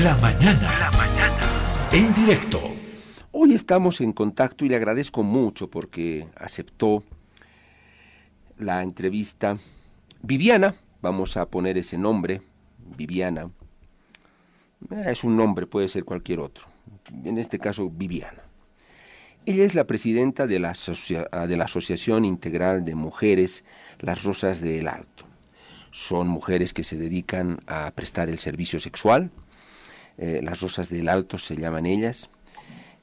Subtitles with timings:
[0.00, 0.78] La mañana.
[0.78, 1.90] La mañana.
[1.92, 2.58] En directo.
[3.30, 7.04] Hoy estamos en contacto y le agradezco mucho porque aceptó
[8.58, 9.58] la entrevista.
[10.22, 12.40] Viviana, vamos a poner ese nombre,
[12.96, 13.50] Viviana.
[14.90, 16.64] Eh, es un nombre, puede ser cualquier otro.
[17.24, 18.42] En este caso, Viviana.
[19.44, 23.62] Ella es la presidenta de la, de la Asociación Integral de Mujeres
[24.00, 25.26] Las Rosas del Alto.
[25.90, 29.30] Son mujeres que se dedican a prestar el servicio sexual,
[30.18, 32.28] eh, las Rosas del Alto se llaman ellas.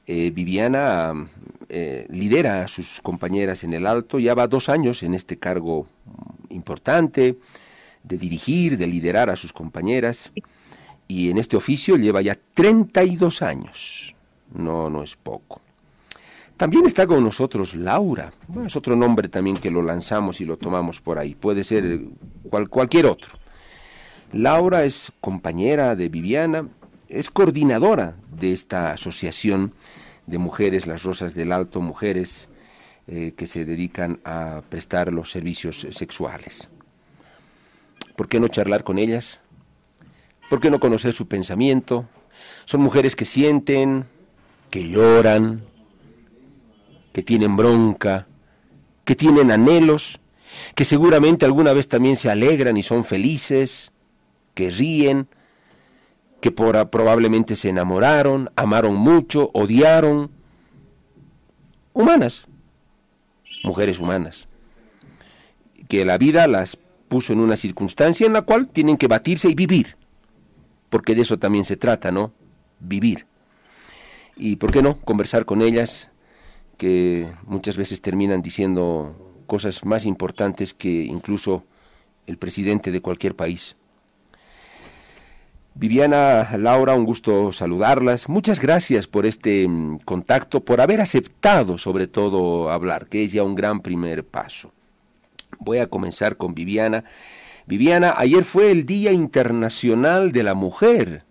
[0.06, 1.12] Eh, Viviana
[1.68, 5.86] eh, lidera a sus compañeras en el Alto, ya va dos años en este cargo
[6.48, 7.38] importante
[8.02, 10.32] de dirigir, de liderar a sus compañeras,
[11.06, 14.14] y en este oficio lleva ya 32 años.
[14.52, 15.60] No, no es poco.
[16.56, 18.32] También está con nosotros Laura,
[18.66, 22.00] es otro nombre también que lo lanzamos y lo tomamos por ahí, puede ser
[22.68, 23.38] cualquier otro.
[24.32, 26.68] Laura es compañera de Viviana,
[27.10, 29.74] es coordinadora de esta asociación
[30.26, 32.48] de mujeres, las Rosas del Alto, mujeres
[33.08, 36.68] eh, que se dedican a prestar los servicios sexuales.
[38.16, 39.40] ¿Por qué no charlar con ellas?
[40.48, 42.08] ¿Por qué no conocer su pensamiento?
[42.64, 44.04] Son mujeres que sienten,
[44.70, 45.62] que lloran,
[47.12, 48.26] que tienen bronca,
[49.04, 50.20] que tienen anhelos,
[50.74, 53.90] que seguramente alguna vez también se alegran y son felices,
[54.54, 55.28] que ríen,
[56.40, 60.30] que por, probablemente se enamoraron, amaron mucho, odiaron.
[61.92, 62.46] Humanas,
[63.64, 64.48] mujeres humanas,
[65.88, 69.54] que la vida las puso en una circunstancia en la cual tienen que batirse y
[69.54, 69.96] vivir,
[70.88, 72.32] porque de eso también se trata, ¿no?
[72.78, 73.26] Vivir.
[74.36, 76.10] Y por qué no conversar con ellas,
[76.78, 81.64] que muchas veces terminan diciendo cosas más importantes que incluso
[82.26, 83.76] el presidente de cualquier país.
[85.74, 88.28] Viviana, Laura, un gusto saludarlas.
[88.28, 93.44] Muchas gracias por este mm, contacto, por haber aceptado sobre todo hablar, que es ya
[93.44, 94.72] un gran primer paso.
[95.58, 97.04] Voy a comenzar con Viviana.
[97.66, 101.22] Viviana, ayer fue el Día Internacional de la Mujer.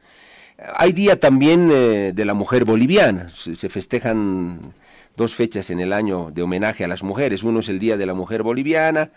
[0.75, 3.29] Hay día también eh, de la mujer boliviana.
[3.29, 4.73] Se festejan
[5.15, 7.43] dos fechas en el año de homenaje a las mujeres.
[7.43, 9.11] Uno es el Día de la Mujer Boliviana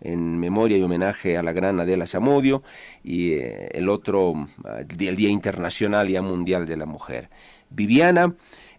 [0.00, 2.62] en memoria y homenaje a la gran Adela Zamudio,
[3.02, 4.48] y eh, el otro,
[4.98, 7.30] el Día Internacional y Mundial de la Mujer.
[7.70, 8.34] Viviana,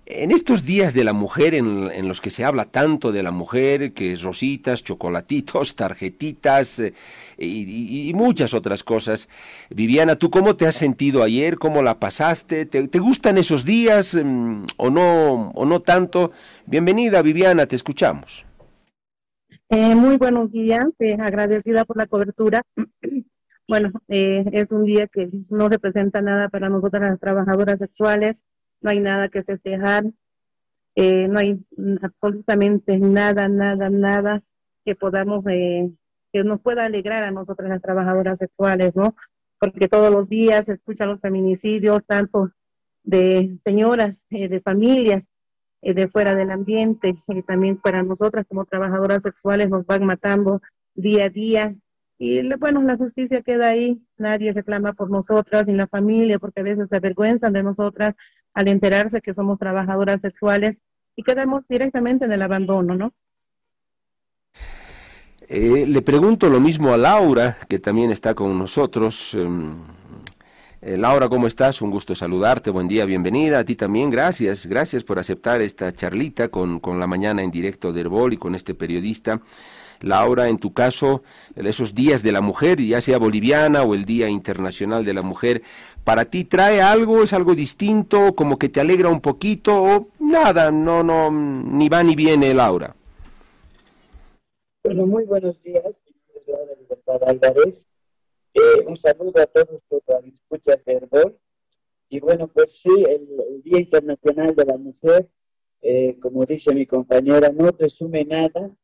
[0.09, 3.93] en estos días de la mujer en, los que se habla tanto de la mujer,
[3.93, 6.93] que es rositas, chocolatitos, tarjetitas eh,
[7.37, 9.29] y, muchas otras cosas,
[9.69, 11.59] Viviana, ¿tú cómo te has sentido ayer?
[11.59, 12.65] ¿Cómo la pasaste?
[12.65, 16.31] ¿Te, te gustan esos días mm, o, no, o no tanto?
[16.65, 18.48] Bienvenida, Viviana, te escuchamos.
[19.71, 22.63] Eh, muy buenos días, eh, agradecida por la cobertura.
[23.67, 28.41] bueno, eh, es un día que no representa nada para nosotras las trabajadoras sexuales,
[28.81, 30.05] no hay nada que festejar,
[30.95, 31.63] no hay
[32.01, 34.43] absolutamente nada, nada, nada
[34.83, 39.15] que podamos, que nos pueda alegrar a nosotras las trabajadoras sexuales, ¿no?
[39.59, 42.51] Porque todos los días se escuchan los feminicidios, tanto
[43.03, 45.29] de señoras, de familias,
[45.81, 50.61] eh, de fuera del ambiente, y también para nosotras como trabajadoras sexuales nos van matando
[50.95, 51.75] día a día.
[52.17, 56.63] Y bueno, la justicia queda ahí, nadie reclama por nosotras, ni la familia, porque a
[56.63, 58.15] veces se avergüenzan de nosotras
[58.53, 60.77] al enterarse que somos trabajadoras sexuales
[61.15, 63.13] y quedamos directamente en el abandono, ¿no?
[65.47, 69.33] Eh, le pregunto lo mismo a Laura, que también está con nosotros.
[69.33, 69.77] Em,
[70.81, 71.81] eh, Laura, ¿cómo estás?
[71.81, 73.59] Un gusto saludarte, buen día, bienvenida.
[73.59, 77.91] A ti también, gracias, gracias por aceptar esta charlita con, con la mañana en directo
[77.91, 79.41] de Herbol y con este periodista.
[80.01, 81.23] Laura, en tu caso,
[81.55, 85.61] esos días de la mujer, ya sea boliviana o el Día Internacional de la Mujer,
[86.03, 90.71] ¿para ti trae algo, es algo distinto, como que te alegra un poquito o nada,
[90.71, 92.95] no, no, ni va ni viene, Laura?
[94.83, 95.83] Bueno, muy buenos días,
[96.47, 97.88] Laura Libertad Álvarez.
[98.59, 101.39] Eh, un saludo a todos los escuchas de Herbol.
[102.09, 105.29] Y bueno, pues sí, el, Día Internacional de la Mujer,
[105.81, 108.75] eh, como dice mi compañera, no resume nada,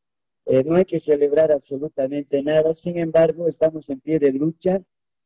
[0.46, 4.82] eh, no hay que celebrar absolutamente nada, sin embargo, estamos en pie de lucha,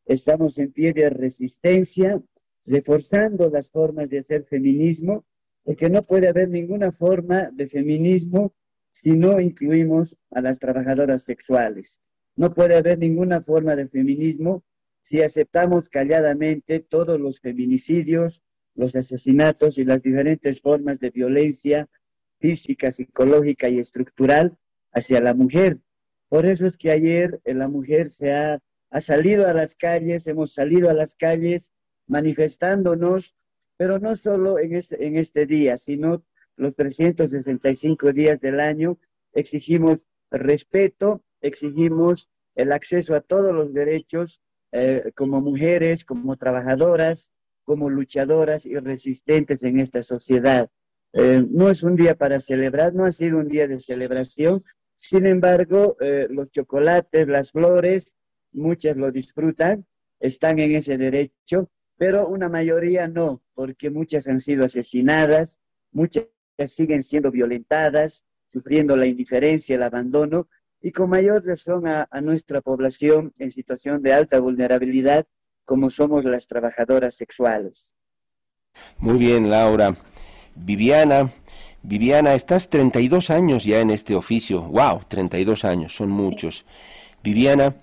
[0.05, 2.19] estamos en pie de resistencia,
[2.65, 5.25] reforzando las formas de hacer feminismo,
[5.63, 8.53] porque no puede haber ninguna forma de feminismo
[8.91, 11.99] si no incluimos a las trabajadoras sexuales.
[12.39, 14.63] No puede haber ninguna forma de feminismo
[15.01, 18.41] si aceptamos calladamente todos los feminicidios,
[18.75, 21.89] los asesinatos y las diferentes formas de violencia
[22.39, 24.57] física, psicológica y estructural
[24.93, 25.79] hacia la mujer.
[26.29, 30.53] Por eso es que ayer la mujer se ha, ha salido a las calles, hemos
[30.53, 31.73] salido a las calles
[32.07, 33.35] manifestándonos,
[33.75, 36.23] pero no solo en este, en este día, sino
[36.55, 38.97] los 365 días del año,
[39.33, 44.41] exigimos respeto, exigimos el acceso a todos los derechos
[44.71, 47.31] eh, como mujeres, como trabajadoras,
[47.63, 50.69] como luchadoras y resistentes en esta sociedad.
[51.13, 54.63] Eh, no es un día para celebrar, no ha sido un día de celebración,
[54.95, 58.13] sin embargo, eh, los chocolates, las flores,
[58.51, 59.85] muchas lo disfrutan,
[60.19, 65.57] están en ese derecho, pero una mayoría no, porque muchas han sido asesinadas,
[65.91, 66.25] muchas
[66.65, 70.49] siguen siendo violentadas, sufriendo la indiferencia, el abandono,
[70.81, 75.25] y con mayor razón a, nuestra población en situación de alta vulnerabilidad,
[75.65, 77.93] como somos las trabajadoras sexuales.
[78.97, 79.95] Muy bien, Laura.
[80.55, 81.31] Viviana,
[81.83, 84.61] Viviana, estás 32 años ya en este oficio.
[84.63, 85.01] ¡Wow!
[85.07, 86.65] 32 años, son muchos.
[87.23, 87.75] Viviana,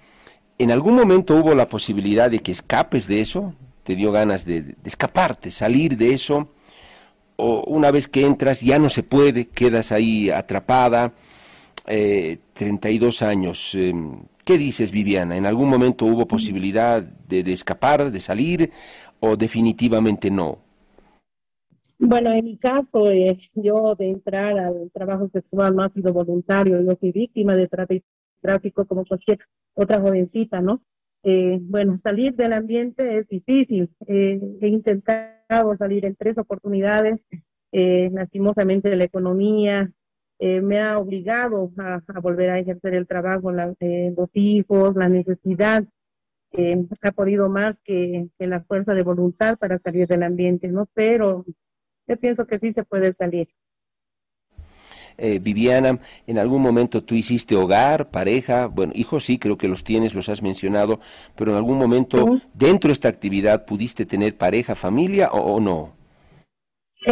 [0.58, 3.54] ¿en algún momento hubo la posibilidad de que escapes de eso?
[3.82, 6.48] ¿Te dio ganas de escaparte, salir de eso?
[7.36, 11.12] ¿O una vez que entras ya no se puede, quedas ahí atrapada?
[11.86, 13.74] Eh, 32 años.
[13.74, 15.36] Em, ¿Qué dices, Viviana?
[15.36, 18.70] ¿En algún momento hubo posibilidad de, escapar, de salir
[19.18, 20.58] o definitivamente no?
[21.98, 26.80] Bueno, en mi caso, eh, yo de entrar al trabajo sexual no ha sido voluntario,
[26.80, 27.68] yo soy víctima de
[28.40, 29.40] tráfico como cualquier
[29.74, 30.80] otra jovencita, ¿no?
[31.24, 33.90] Eh, bueno, salir del ambiente es difícil.
[34.06, 37.26] Eh, he intentado salir en tres oportunidades.
[37.72, 39.92] lastimosamente la economía
[40.38, 45.08] eh, me ha obligado a, volver a ejercer el trabajo, la, eh, los hijos, la
[45.08, 45.84] necesidad,
[46.52, 50.86] eh, ha podido más que, la fuerza de voluntad para salir del ambiente, ¿no?
[50.92, 51.46] Pero
[52.06, 53.48] yo pienso que sí se puede salir.
[55.18, 60.14] Viviana, en algún momento tú hiciste hogar, pareja, bueno, hijos sí, creo que los tienes,
[60.14, 61.00] los has mencionado,
[61.34, 65.96] pero en algún momento dentro de esta actividad pudiste tener pareja, familia o, o no?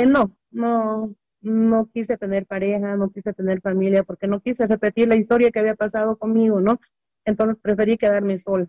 [0.05, 5.17] no, no, no quise tener pareja, no quise tener familia, porque no quise repetir la
[5.17, 6.81] historia que había pasado conmigo, ¿no?
[7.25, 8.67] Entonces preferí quedarme sola.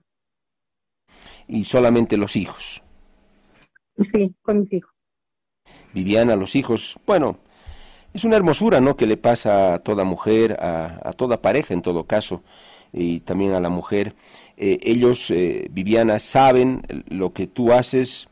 [1.47, 2.83] ¿Y solamente los hijos?
[4.11, 4.91] Sí, con mis hijos.
[5.93, 7.37] Viviana, los hijos, bueno,
[8.13, 8.95] es una hermosura, ¿no?
[8.95, 12.43] Que le pasa a toda mujer, a, toda pareja en todo caso,
[12.91, 14.13] y también a la mujer.
[14.57, 18.27] Eh, ellos, eh, Viviana, saben lo que tú haces,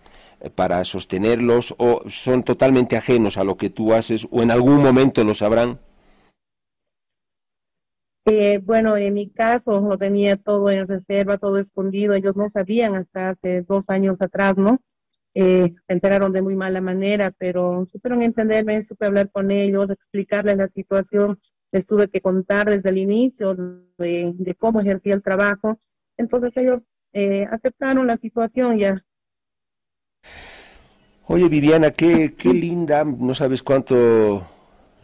[0.50, 5.24] para sostenerlos o son totalmente ajenos a lo que tú haces o en algún momento
[5.24, 5.80] lo sabrán?
[8.26, 12.14] Eh, bueno, en mi caso lo tenía todo en reserva, todo escondido.
[12.14, 14.80] Ellos no sabían hasta hace dos años atrás, ¿no?
[15.36, 20.58] Eh, se enteraron de muy mala manera, pero supieron entenderme, supe hablar con ellos, explicarles
[20.58, 21.40] la situación.
[21.72, 23.56] Les tuve que contar desde el inicio
[23.98, 25.80] de, cómo ejercía el trabajo.
[26.18, 26.82] Entonces ellos
[27.14, 29.04] eh, aceptaron la situación ya
[31.28, 34.46] Oye, Viviana, qué, qué linda, no sabes cuánto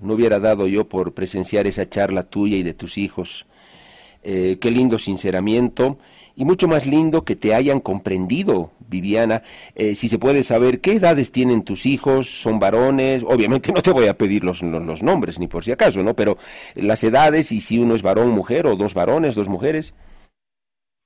[0.02, 3.46] no hubiera dado yo por presenciar esa charla tuya y de tus hijos.
[4.22, 5.98] Eh, qué lindo sinceramiento
[6.36, 9.44] y mucho más lindo que te hayan comprendido, Viviana.
[9.76, 13.92] Eh, si se puede saber qué edades tienen tus hijos, son varones, obviamente no te
[13.92, 16.16] voy a pedir los, los, nombres ni por si acaso, ¿no?
[16.16, 16.38] Pero
[16.76, 19.94] las edades y si uno es varón, mujer o dos varones, dos mujeres.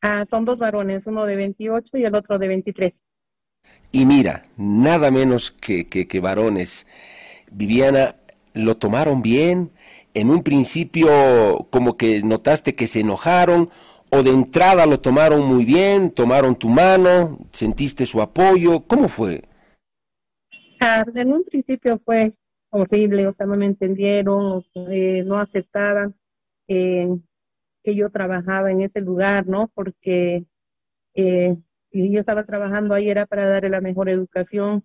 [0.01, 2.93] Ah, son dos varones, uno de 28 y el otro de 23.
[3.95, 6.87] Y mira, nada menos que, que, varones.
[7.51, 8.15] Viviana,
[8.55, 9.69] lo tomaron bien.
[10.15, 13.69] En un principio como que notaste que se enojaron
[14.09, 18.81] o de entrada lo tomaron muy bien, tomaron tu mano, sentiste su apoyo.
[18.87, 19.43] ¿Cómo fue?
[21.13, 22.33] En un principio fue
[22.71, 26.15] horrible, o sea, no me entendieron, eh, no aceptaban
[26.67, 27.09] eh,
[27.83, 29.69] que yo trabajaba en ese lugar, ¿no?
[29.75, 30.45] Porque
[31.13, 31.57] eh,
[31.93, 34.83] y yo estaba trabajando ahí era para darle la mejor educación,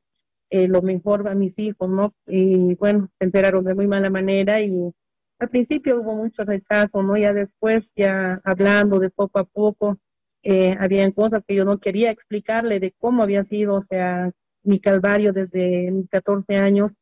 [0.51, 2.15] eh, lo mejor a mis hijos, ¿no?
[2.27, 4.93] Y bueno, se enteraron de muy mala manera y
[5.39, 7.17] al principio hubo mucho rechazo, ¿no?
[7.17, 9.99] Ya después, ya hablando de poco a poco,
[10.43, 14.31] eh, habían cosas que yo no quería explicarle de cómo había sido, o sea,
[14.63, 16.93] mi calvario desde mis 14 años,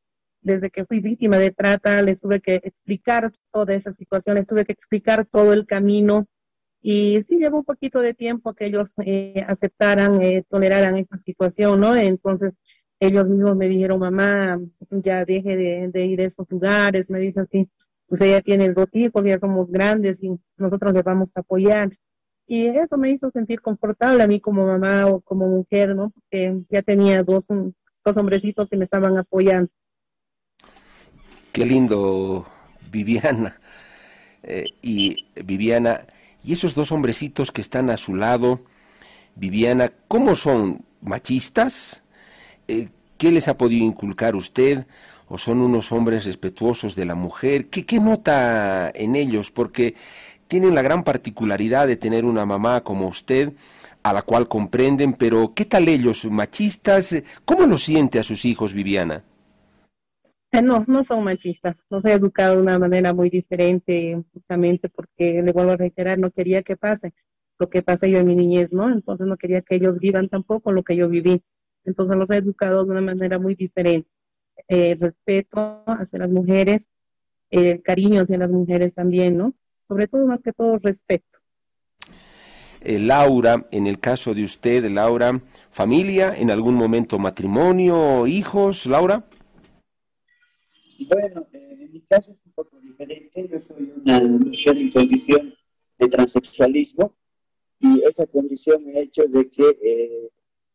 [0.40, 4.64] desde que fui víctima de trata, les tuve que explicar toda esa situación, les tuve
[4.64, 6.26] que explicar todo el camino
[6.88, 11.80] y sí llevó un poquito de tiempo que ellos eh, aceptaran, eh, toleraran esta situación,
[11.80, 11.96] ¿no?
[11.96, 12.52] Entonces
[13.00, 15.56] ellos mismos me dijeron, mamá, ya deje
[15.92, 17.68] de, ir a esos lugares, me dice así,
[18.06, 21.90] pues ella tiene dos hijos, ya somos grandes y nosotros les vamos a apoyar.
[22.46, 26.10] Y eso me hizo sentir confortable a mí como mamá o como mujer, ¿no?
[26.10, 29.72] Porque ya tenía dos, dos hombrecitos que me estaban apoyando.
[31.52, 32.46] Qué lindo,
[32.92, 33.58] Viviana.
[34.44, 36.06] Eh, y Viviana,
[36.46, 38.60] y esos dos hombrecitos que están a su lado,
[39.34, 40.82] Viviana, ¿cómo son?
[41.02, 42.02] ¿Machistas?
[42.68, 42.88] eh,
[43.18, 44.86] ¿qué les ha podido inculcar usted?
[45.28, 47.66] ¿O son unos hombres respetuosos de la mujer?
[47.68, 49.50] ¿Qué, qué nota en ellos?
[49.50, 49.96] Porque
[50.46, 53.52] tienen la gran particularidad de tener una mamá como usted,
[54.04, 57.14] a la cual comprenden, pero ¿qué tal ellos, machistas?
[57.44, 59.24] ¿Cómo lo siente a sus hijos, Viviana?
[60.52, 61.76] No, no son machistas.
[61.90, 66.30] Los he educado de una manera muy diferente, justamente porque, le vuelvo a reiterar, no
[66.30, 67.12] quería que pase
[67.58, 68.90] lo que pasé yo en mi niñez, ¿no?
[68.90, 71.42] Entonces no quería que ellos vivan tampoco lo que yo viví.
[71.84, 74.08] Entonces los he educado de una manera muy diferente.
[74.68, 76.86] Eh, respeto hacia las mujeres,
[77.50, 79.54] eh, cariño hacia las mujeres también, ¿no?
[79.88, 81.38] Sobre todo, más que todo, respeto.
[82.80, 89.24] Eh, Laura, en el caso de usted, Laura, familia, en algún momento matrimonio, hijos, Laura.
[91.04, 93.48] Bueno, eh, en mi caso es un poco diferente.
[93.48, 95.54] Yo soy una mujer en condición
[95.98, 97.14] de transexualismo
[97.80, 100.30] y esa condición me ha hecho de que eh,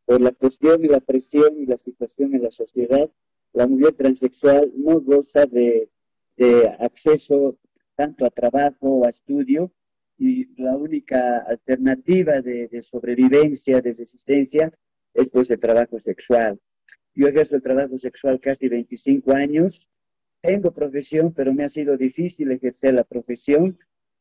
[0.06, 3.10] por la cuestión y la presión y la situación en la sociedad,
[3.54, 5.90] la mujer transexual no goza de,
[6.80, 7.56] acceso
[7.96, 9.72] tanto a trabajo o a estudio
[10.18, 14.72] y la única alternativa de, de, sobrevivencia, de resistencia,
[15.14, 16.60] es pues el trabajo sexual.
[17.14, 19.88] Yo ejerzo el trabajo sexual casi 25 años
[20.42, 23.78] tengo profesión, pero me ha sido difícil ejercer la profesión.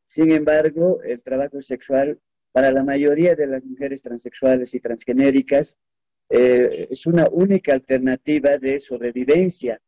[0.07, 2.21] Sin embargo, el trabajo sexual
[2.53, 5.79] para la mayoría de las mujeres transexuales y transgenéricas
[6.29, 9.81] eh, es una única alternativa de sobrevivencia.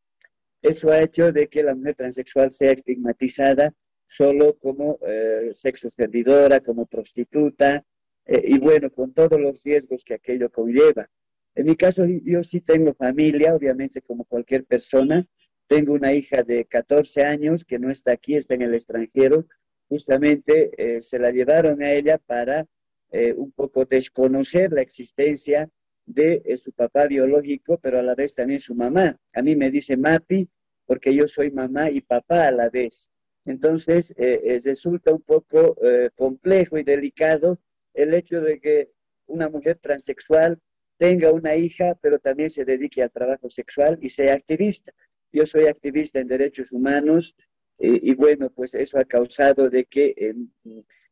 [0.61, 3.75] Eso ha hecho de que la mujer transexual sea estigmatizada
[4.07, 7.85] solo como eh, sexo servidora, como prostituta,
[8.27, 11.09] eh, y bueno, con todos los riesgos que aquello conlleva.
[11.55, 15.27] En mi caso, yo sí tengo familia, obviamente como cualquier persona,
[15.73, 19.47] tengo una hija de 14 años que no está aquí, está en el extranjero.
[19.89, 22.67] Justamente eh, se la llevaron a ella para
[23.11, 25.71] eh, un poco desconocer la existencia
[26.05, 29.17] de eh, su papá biológico, pero a la vez también su mamá.
[29.33, 30.47] A mí me dice Mapi
[30.85, 33.09] porque yo soy mamá y papá a la vez.
[33.47, 34.15] Entonces,
[34.63, 35.77] resulta un poco
[36.15, 37.59] complejo y delicado
[37.95, 38.91] el hecho de que
[39.27, 40.61] una mujer transexual
[40.99, 44.93] tenga una hija, pero también se dedique al trabajo sexual y sea activista.
[45.33, 47.35] Yo soy activista en derechos humanos
[47.79, 50.49] eh, y bueno, pues eso ha causado de que em,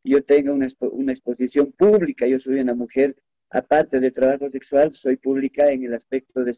[0.04, 2.26] yo tenga una, una, exposición pública.
[2.26, 3.16] Yo soy una mujer,
[3.50, 6.52] aparte de trabajo sexual, soy pública en el aspecto de,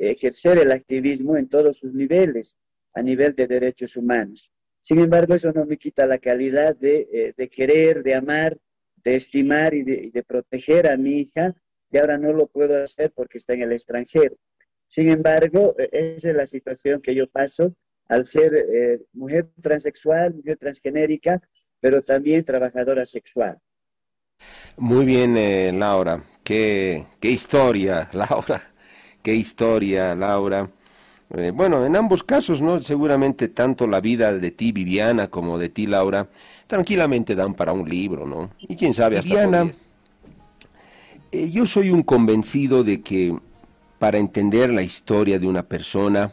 [0.00, 2.56] ejercer el activismo en todos sus niveles,
[2.92, 4.50] a nivel de derechos humanos.
[4.82, 8.58] Sin embargo, eso no me quita la calidad de, eh, querer, de amar,
[9.02, 11.56] de estimar y de, y de proteger a mi hija,
[11.90, 14.36] y ahora no lo puedo hacer porque está en el extranjero.
[14.86, 17.74] Sin embargo, e, esa es la situación que yo paso
[18.08, 21.40] al ser eh, mujer transexual, mujer transgenérica,
[21.80, 23.58] pero también trabajadora sexual.
[24.76, 26.22] Muy bien, eh, Laura.
[26.42, 28.62] Qué, qué historia, Laura.
[29.22, 30.68] Qué historia, Laura.
[31.36, 32.82] Eh, bueno, en ambos casos, ¿no?
[32.82, 36.28] Seguramente tanto la vida de ti, Viviana, como de ti, Laura,
[36.66, 38.50] tranquilamente dan para un libro, ¿no?
[38.58, 39.72] Y quién sabe hasta Viviana,
[41.32, 43.36] yo soy un convencido de que
[44.04, 46.30] para entender la historia de una persona,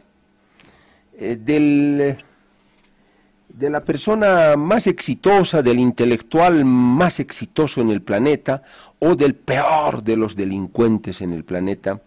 [1.18, 2.18] eh, del,
[3.48, 8.62] de la persona más exitosa, del intelectual más exitoso en el planeta,
[9.00, 12.01] o del peor de los delincuentes en el planeta,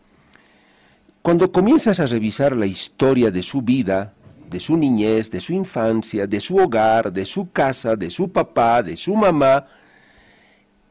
[1.23, 4.13] cuando comienzas a revisar la historia de su vida,
[4.51, 8.83] de su niñez, de su infancia, de su hogar, de su casa, de su papá,
[8.83, 9.67] de su mamá,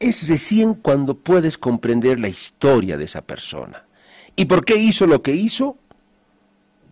[0.00, 3.84] es recién cuando puedes comprender la historia de esa persona.
[4.36, 5.76] ¿Y por qué hizo lo que hizo?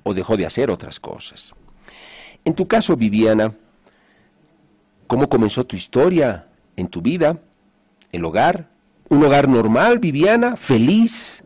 [0.05, 1.55] ¿O dejó de hacer otras cosas?
[2.45, 3.55] En tu caso, Viviana,
[5.07, 7.39] ¿cómo comenzó tu historia en tu vida?
[8.11, 8.69] ¿El hogar?
[9.09, 10.57] ¿Un hogar normal, Viviana?
[10.57, 11.45] ¿Feliz?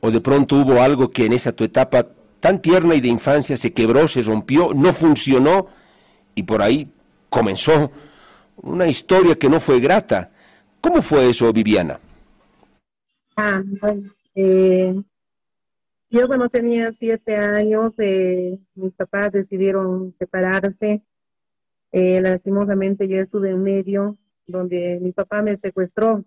[0.00, 2.06] ¿O de pronto hubo algo que en esa tu etapa
[2.40, 5.68] tan tierna y de infancia se quebró, se rompió, no funcionó
[6.34, 6.88] y por ahí
[7.30, 7.90] comenzó
[8.56, 10.30] una historia que no fue grata?
[10.80, 11.98] ¿Cómo fue eso, Viviana?
[13.36, 14.94] Ah, bueno, eh,
[16.16, 21.02] yo cuando tenía siete años, eh, mis papás decidieron separarse.
[21.92, 26.24] Eh, lastimosamente yo estuve en medio donde mi papá me secuestró.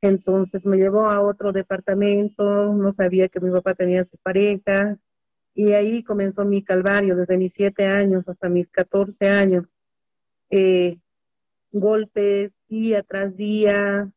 [0.00, 4.96] Entonces me llevó a otro departamento, no sabía que mi papá tenía su pareja
[5.54, 9.66] y ahí comenzó mi calvario desde mis siete años hasta mis catorce años.
[10.50, 10.98] Eh,
[11.72, 14.10] golpes día tras día,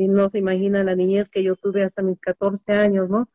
[0.00, 3.28] y no se imagina la niñez que yo tuve hasta mis 14 años, ¿no?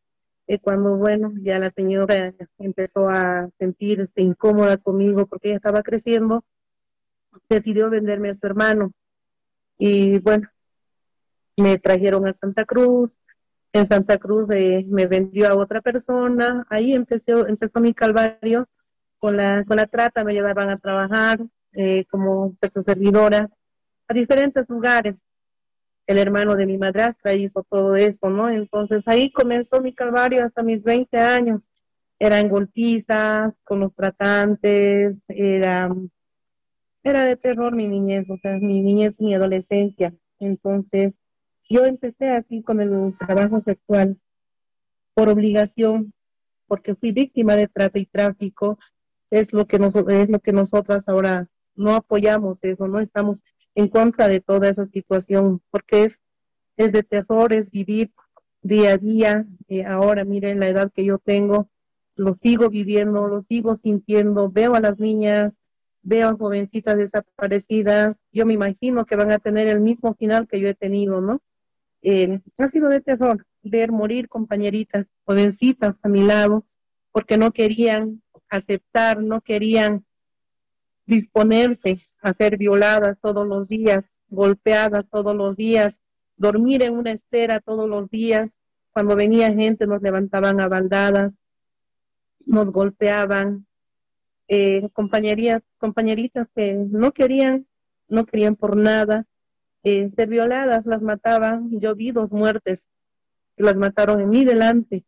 [0.47, 6.43] Y cuando, bueno, ya la señora empezó a sentirse incómoda conmigo porque ella estaba creciendo,
[7.49, 8.93] decidió venderme a su hermano.
[9.77, 10.49] Y bueno,
[11.57, 13.15] me trajeron a Santa Cruz,
[13.71, 18.67] en Santa Cruz eh, me vendió a otra persona, ahí empezó, empezó mi calvario
[19.19, 21.41] con la, con la trata, me llevaban a trabajar
[21.73, 22.51] eh, como
[22.83, 23.51] servidora
[24.07, 25.15] a diferentes lugares.
[26.07, 28.49] El hermano de mi madrastra hizo todo eso, ¿no?
[28.49, 31.63] Entonces ahí comenzó mi calvario hasta mis 20 años.
[32.19, 35.93] Eran golpizas con los tratantes, era,
[37.03, 40.13] era de terror mi niñez, o sea, mi niñez, mi adolescencia.
[40.39, 41.13] Entonces,
[41.69, 44.17] yo empecé así con el trabajo sexual
[45.13, 46.13] por obligación,
[46.67, 48.77] porque fui víctima de trata y tráfico.
[49.31, 53.41] Es lo que nos, es lo que nosotras ahora no apoyamos eso, no estamos
[53.75, 56.19] en contra de toda esa situación, porque es,
[56.77, 58.11] es de terror, es vivir
[58.61, 59.45] día a día.
[59.67, 61.69] Eh, ahora miren la edad que yo tengo,
[62.15, 65.53] lo sigo viviendo, lo sigo sintiendo, veo a las niñas,
[66.01, 70.59] veo a jovencitas desaparecidas, yo me imagino que van a tener el mismo final que
[70.59, 71.41] yo he tenido, ¿no?
[72.01, 76.63] Eh, ha sido de terror ver morir compañeritas, jovencitas a mi lado,
[77.11, 80.05] porque no querían aceptar, no querían
[81.05, 85.93] disponerse a ser violadas todos los días, golpeadas todos los días,
[86.37, 88.49] dormir en una estera todos los días.
[88.91, 91.33] Cuando venía gente nos levantaban a baldadas,
[92.45, 93.65] nos golpeaban,
[94.47, 97.65] eh, compañeritas que no querían,
[98.07, 99.25] no querían por nada,
[99.83, 101.79] eh, ser violadas, las mataban.
[101.79, 102.85] Yo vi dos muertes,
[103.57, 105.03] las mataron en mi delante,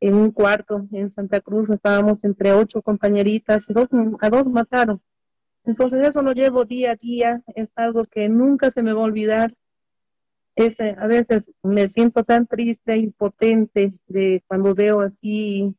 [0.00, 1.70] en un cuarto en Santa Cruz.
[1.70, 3.88] Estábamos entre ocho compañeritas, dos,
[4.20, 5.00] a dos mataron.
[5.64, 9.04] Entonces eso lo llevo día a día, es algo que nunca se me va a
[9.04, 9.54] olvidar.
[10.54, 15.74] Ese, a veces me siento tan triste, impotente de cuando veo así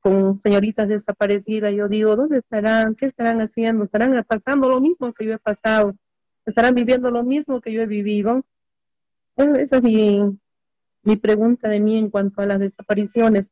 [0.00, 2.94] con señoritas desaparecidas, yo digo, ¿dónde estarán?
[2.94, 3.84] ¿Qué estarán haciendo?
[3.84, 5.94] ¿Estarán pasando lo mismo que yo he pasado?
[6.48, 8.42] estarán viviendo lo mismo que yo he vivido.
[9.36, 10.38] esa es mi,
[11.02, 13.50] mi pregunta de mí en cuanto a las desapariciones.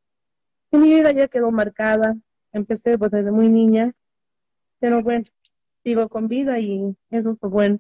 [0.73, 2.17] Mi vida ya quedó marcada,
[2.53, 3.93] empecé pues, desde muy niña,
[4.79, 5.25] pero bueno,
[5.83, 7.79] sigo con vida y eso fue bueno.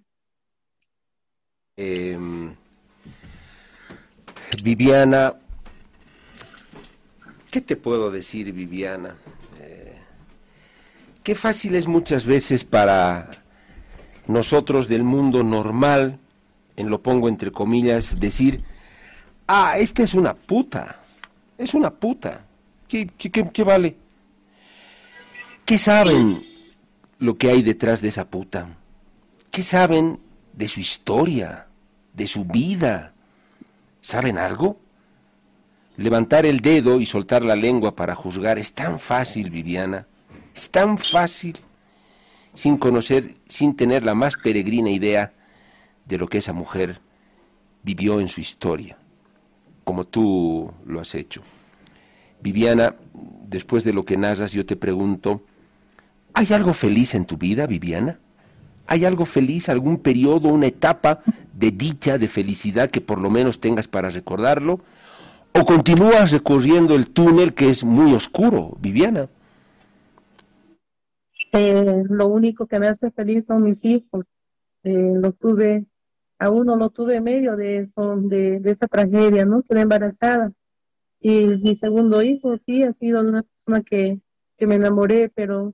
[1.76, 2.54] Em,
[4.62, 5.35] Viviana,
[7.50, 9.16] ¿qué te puedo decir, Viviana?
[9.61, 9.96] Eh,
[11.22, 13.30] qué fácil es muchas veces para
[14.26, 16.18] nosotros del mundo normal,
[16.76, 18.62] en lo pongo entre comillas, decir,
[19.46, 21.02] ah, esta es una puta,
[21.59, 22.46] es una puta,
[22.88, 23.96] ¿qué, qué, vale?
[25.64, 26.55] ¿Qué saben
[27.18, 28.76] lo que hay detrás de esa puta?
[29.50, 30.20] ¿Qué saben
[30.52, 31.66] de su historia,
[32.12, 33.14] de su vida?
[34.00, 34.79] ¿Saben algo?
[35.96, 40.07] Levantar el dedo y soltar la lengua para juzgar es tan fácil, Viviana,
[40.55, 41.59] es tan fácil
[42.52, 45.33] sin conocer, sin tener la más peregrina idea
[46.05, 47.00] de lo que esa mujer
[47.83, 48.98] vivió en su historia,
[49.85, 51.42] como tú lo has hecho.
[52.40, 52.94] Viviana,
[53.46, 55.42] después de lo que narras, yo te pregunto,
[56.37, 58.18] ¿hay algo feliz en tu vida, Viviana?
[58.87, 61.22] ¿Hay algo feliz, algún periodo, una etapa
[61.55, 64.81] de dicha, de felicidad que por lo menos tengas para recordarlo?
[65.59, 69.29] ¿O continúas recorriendo el túnel que es muy oscuro, Viviana?
[71.53, 74.27] Eh, lo único que me hace feliz son mis hijos.
[74.85, 75.87] Eh, lo tuve,
[76.38, 79.62] a uno lo tuve en medio de, eso, de, esa tragedia, ¿no?
[79.62, 80.53] Quedé embarazada.
[81.18, 84.20] Y mi segundo hijo sí ha sido una persona que,
[84.59, 85.72] que me enamoré, pero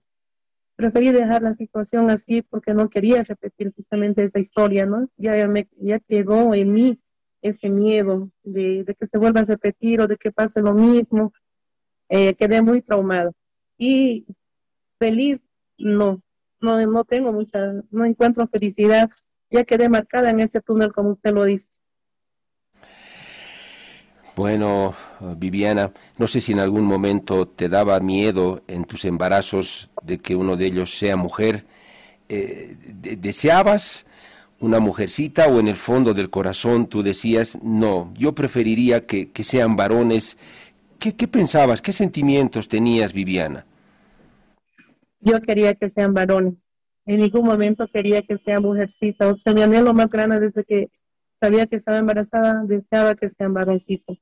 [0.76, 5.08] preferí dejar la situación así porque no quería repetir justamente esa historia, ¿no?
[5.16, 7.00] Ya, me, ya quedó en mí
[7.42, 11.32] ese miedo de, de, que se vuelva a repetir o de que pase lo mismo.
[12.08, 13.32] Eh, quedé muy traumada.
[13.78, 14.26] Y
[14.98, 15.40] feliz
[15.78, 16.22] no,
[16.60, 17.58] no, no tengo mucha,
[17.90, 19.10] no encuentro felicidad,
[19.50, 21.71] ya quedé marcada en ese túnel como usted lo dice.
[24.34, 24.94] Bueno,
[25.36, 30.34] Viviana, no sé si en algún momento te daba miedo en tus embarazos de que
[30.34, 31.64] uno de ellos sea mujer.
[32.28, 32.76] Eh,
[33.18, 34.06] ¿Deseabas
[34.60, 39.76] una mujercita o en el fondo del corazón tú decías, no, yo preferiría que, sean
[39.76, 40.38] varones?
[40.98, 41.82] ¿Qué, ¿Qué pensabas?
[41.82, 43.66] ¿Qué sentimientos tenías, Viviana?
[45.22, 46.54] yo quería que sean varones.
[47.06, 49.32] En ningún momento quería que sean mujercitas.
[49.32, 50.90] O sea, mi anhelo más grande desde que
[51.42, 54.16] sabía que estaba embarazada, deseaba que sean varoncitos.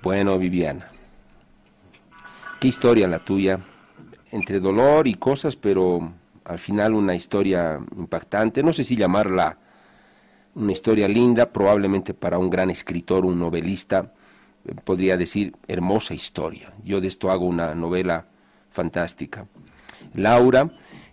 [0.00, 0.86] Bueno, Viviana,
[2.60, 3.58] qué historia la tuya,
[4.30, 6.12] entre dolor y cosas, pero
[6.44, 8.62] al final una historia impactante.
[8.62, 9.58] No sé si llamarla
[10.54, 14.12] una historia linda, probablemente para un gran escritor, un novelista,
[14.64, 16.72] eh, podría decir hermosa historia.
[16.84, 18.26] Yo de esto hago una novela
[18.70, 19.46] fantástica.
[20.14, 20.70] Laura,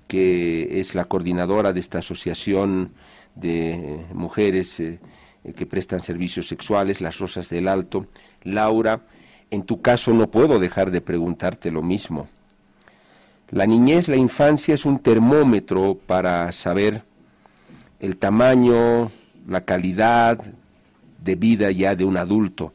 [0.08, 2.94] que es la coordinadora de esta asociación
[3.36, 5.00] de mujeres eh,
[5.56, 8.08] que prestan servicios sexuales, las Rosas del Alto.
[8.44, 9.02] Laura,
[9.52, 12.28] en tu caso no puedo dejar de preguntarte lo mismo.
[13.52, 17.04] La niñez, la infancia es un termómetro para saber
[18.00, 19.12] el tamaño,
[19.48, 20.40] la calidad
[21.24, 22.74] de vida ya de un adulto.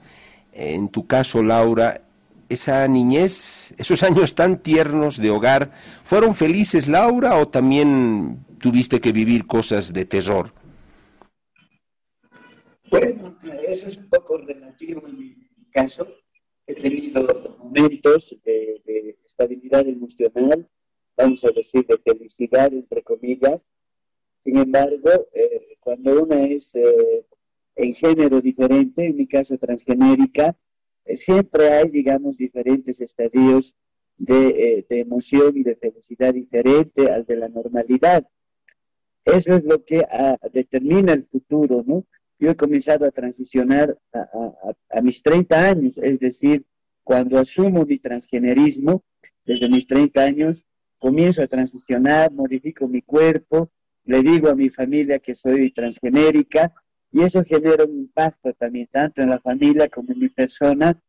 [0.52, 2.00] En tu caso, Laura,
[2.48, 5.70] esa niñez, esos años tan tiernos de hogar,
[6.04, 10.46] ¿fueron felices, Laura, o también tuviste que vivir cosas de terror?
[12.90, 13.36] Bueno,
[13.68, 15.36] eso es un poco relativo en mi
[15.70, 16.08] caso.
[16.66, 17.20] He tenido
[17.58, 20.66] momentos de, estabilidad emocional,
[21.14, 23.60] vamos a decir, de felicidad, entre comillas.
[24.40, 27.26] Sin embargo, eh, cuando uno es eh,
[27.76, 30.56] en género diferente, en mi caso transgenérica,
[31.04, 33.76] eh, siempre hay, digamos, diferentes estadios
[34.16, 38.26] de, de, emoción y de felicidad diferente al de la normalidad.
[39.24, 42.04] Eso es lo que ah, determina el futuro, ¿no?
[42.38, 46.64] Yo he comenzado a transicionar a, mis 30 años, es decir,
[47.02, 49.02] cuando asumo mi transgenerismo,
[49.44, 50.66] desde mis 30 años,
[50.98, 53.70] comienzo a transicionar, modifico mi cuerpo,
[54.04, 56.72] le digo a mi familia que soy transgenérica
[57.12, 61.00] y eso genera un impacto también tanto en la familia como en mi persona,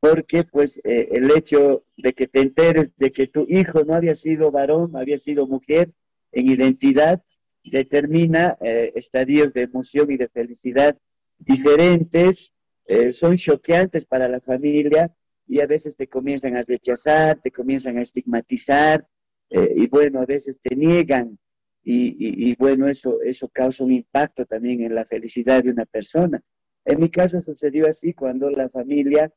[0.00, 4.14] porque pues eh, el hecho de que te enteres de que tu hijo no había
[4.14, 5.92] sido varón, había sido mujer
[6.32, 7.22] en identidad,
[7.64, 10.96] determina eh, estadios de emoción y de felicidad
[11.38, 12.52] diferentes,
[12.86, 15.12] eh, son choqueantes para la familia
[15.46, 19.06] y a veces te comienzan a rechazar, te comienzan a estigmatizar
[19.50, 21.38] eh, y bueno, a veces te niegan
[21.82, 26.40] y, bueno, eso, eso causa un impacto también en la felicidad de una persona.
[26.84, 29.32] En mi caso sucedió así cuando la familia,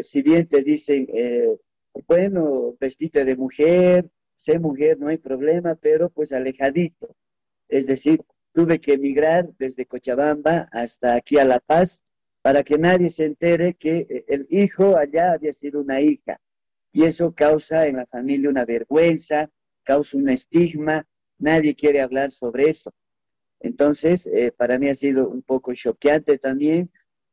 [0.00, 1.06] si bien te dicen,
[2.08, 7.14] bueno, vestite de mujer, sé mujer, no hay problema, pero pues alejadito
[7.72, 12.02] es decir, tuve que emigrar desde Cochabamba hasta aquí a La Paz
[12.42, 16.38] para que nadie se entere que eh, el hijo allá había sido una hija.
[16.92, 19.50] Y eso causa en la familia una vergüenza,
[19.84, 21.06] causa un estigma,
[21.38, 22.92] nadie quiere hablar sobre eso.
[23.60, 26.90] Entonces, eh, para mí ha sido un poco choqueante también,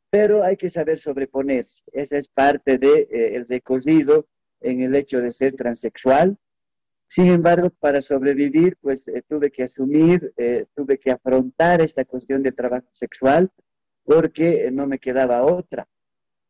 [0.10, 1.84] pero hay que saber sobreponerse.
[1.92, 4.28] Esa es parte del de, eh, recorrido
[4.62, 6.38] en el hecho de ser transexual,
[7.10, 12.44] sin embargo, para sobrevivir, pues eh, tuve que asumir, eh, tuve que afrontar esta cuestión
[12.44, 13.50] de trabajo sexual
[14.04, 15.88] porque eh, no me quedaba otra.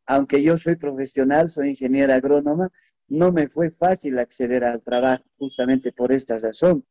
[0.06, 2.70] Aunque yo soy profesional, soy ingeniera agrónoma,
[3.08, 6.86] no me fue fácil acceder al trabajo justamente por esta razón,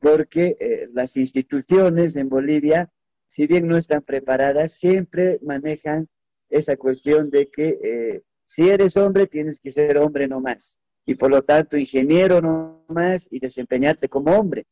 [0.00, 2.90] porque las instituciones en Bolivia,
[3.28, 6.08] si bien no están preparadas, siempre manejan
[6.50, 11.30] esa cuestión de que si eres hombre, tienes que ser hombre no más y por
[11.30, 14.66] lo tanto ingeniero no más y desempeñarte como hombre.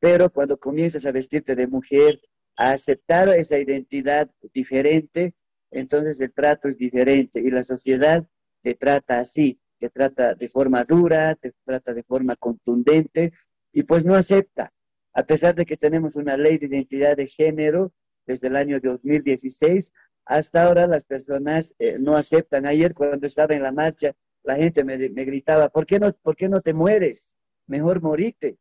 [0.00, 2.20] Pero cuando comienzas a vestirte de mujer,
[2.56, 5.34] a aceptar esa identidad diferente,
[5.70, 8.26] entonces el trato es diferente y la sociedad
[8.62, 13.32] te trata así, te trata de forma dura, te trata de forma contundente
[13.72, 14.72] y pues no acepta.
[15.12, 17.92] A pesar de que tenemos una ley de identidad de género
[18.26, 19.92] desde el año 2016,
[20.24, 22.66] hasta ahora las personas eh, no aceptan.
[22.66, 24.14] Ayer cuando estaba en la marcha
[24.46, 27.36] la gente me, gritaba, ¿por qué, no, ¿por qué no te mueres?
[27.66, 28.56] Mejor morite,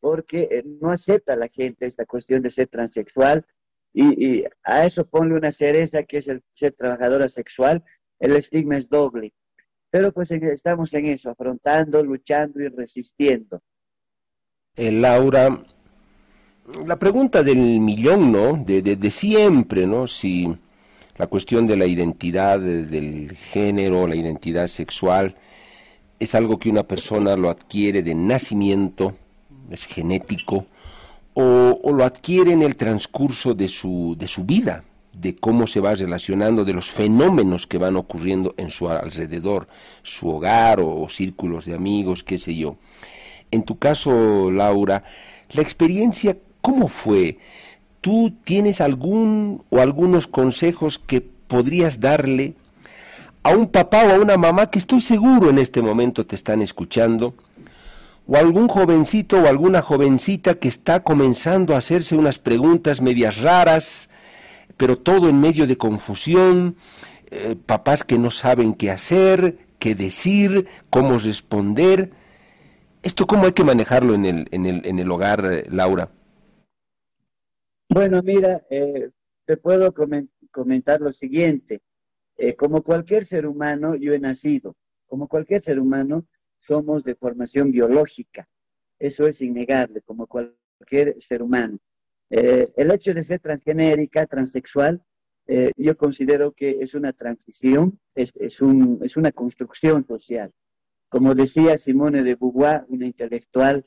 [0.00, 3.46] porque eh, no acepta la gente esta cuestión de ser transexual
[3.94, 7.84] y, a eso ponle una cereza que es el ser trabajadora sexual,
[8.18, 9.32] el estigma es doble.
[9.90, 13.62] Pero pues estamos en eso, afrontando, luchando y resistiendo.
[14.74, 15.56] Eh, Laura,
[16.84, 18.56] la pregunta del millón, ¿no?
[18.56, 20.06] De, de, de siempre, ¿no?
[20.06, 20.54] Si
[21.18, 25.34] la cuestión de la identidad del género, la identidad sexual,
[26.18, 29.14] es algo que una persona lo adquiere de nacimiento,
[29.70, 30.66] es genético,
[31.34, 35.94] o, lo adquiere en el transcurso de su, de su vida, de cómo se va
[35.94, 39.68] relacionando, de los fenómenos que van ocurriendo en su alrededor,
[40.02, 42.76] su hogar o círculos de amigos, qué sé yo.
[43.50, 45.02] En tu caso, Laura,
[45.50, 47.38] la experiencia, ¿cómo fue?
[48.00, 52.54] ¿Tú tienes algún o algunos consejos que podrías darle
[53.42, 56.62] a un papá o a una mamá que estoy seguro en este momento te están
[56.62, 57.34] escuchando?
[58.28, 64.10] o algún jovencito o alguna jovencita que está comenzando a hacerse unas preguntas medias raras,
[64.76, 66.76] pero todo en medio de confusión,
[67.30, 72.10] eh, papás que no saben qué hacer, qué decir, cómo responder.
[73.02, 76.10] ¿Esto cómo hay que manejarlo en el, en el, en el hogar, eh, Laura?
[77.90, 79.10] Bueno, mira, eh,
[79.46, 79.94] te puedo
[80.50, 81.80] comentar lo siguiente.
[82.36, 84.76] Eh, como cualquier ser humano, yo he nacido.
[85.06, 86.26] Como cualquier ser humano,
[86.60, 88.46] somos de formación biológica.
[88.98, 91.78] Eso es innegable, como cualquier ser humano.
[92.28, 95.02] Eh, el hecho de ser transgenérica, transexual,
[95.46, 100.52] eh, yo considero que es una transición, es, es, un, es una construcción social.
[101.08, 103.86] Como decía Simone de Beauvoir, una intelectual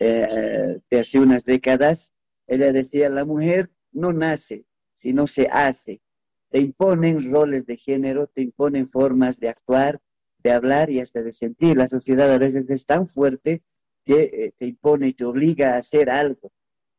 [0.00, 2.12] de hace unas décadas,
[2.52, 6.02] ella decía, la mujer no nace, sino se hace.
[6.50, 10.00] Te imponen roles de género, te imponen formas de actuar,
[10.38, 11.78] de hablar y hasta de sentir.
[11.78, 13.62] La sociedad a veces es tan fuerte
[14.04, 16.52] que eh, te impone y te obliga a hacer algo.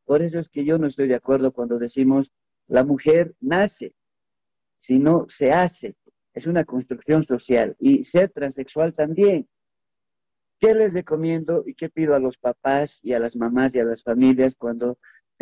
[0.05, 2.33] Por eso es que yo no estoy de acuerdo cuando decimos
[2.67, 3.93] la mujer nace,
[4.77, 5.95] sino se hace.
[6.33, 7.75] Es una construcción social.
[7.77, 9.47] Y ser transexual también.
[10.59, 13.83] ¿Qué les recomiendo y qué pido a los papás y a las mamás y a
[13.83, 14.97] las familias cuando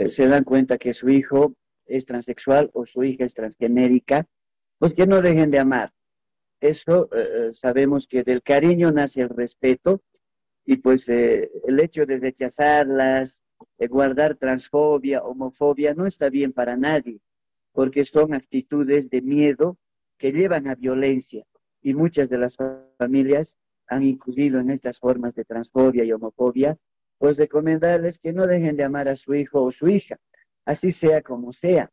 [0.09, 1.53] se dan cuenta que su hijo
[1.85, 4.27] es transexual o su hija es transgenérica?
[4.77, 5.91] Pues que no dejen de amar.
[6.59, 10.01] Eso eh, sabemos que del cariño nace el respeto
[10.65, 13.43] y pues el hecho de rechazarlas,
[13.89, 17.19] guardar transfobia, homofobia, no está bien para nadie,
[17.71, 19.77] porque son actitudes de miedo
[20.17, 21.45] que llevan a violencia
[21.81, 22.57] y muchas de las
[22.97, 26.77] familias han incurrido en estas formas de transfobia y homofobia,
[27.21, 30.19] pues recomendarles que no dejen de amar a su hijo o su hija,
[30.65, 31.91] así sea como sea,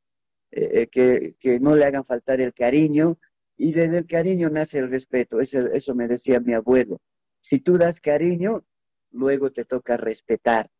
[0.50, 3.18] eh, eh, que, no le hagan faltar el cariño
[3.54, 7.02] y desde el cariño nace el respeto, eso, eso me decía mi abuelo.
[7.40, 8.64] Si tú das cariño,
[9.10, 10.70] luego te toca respetar.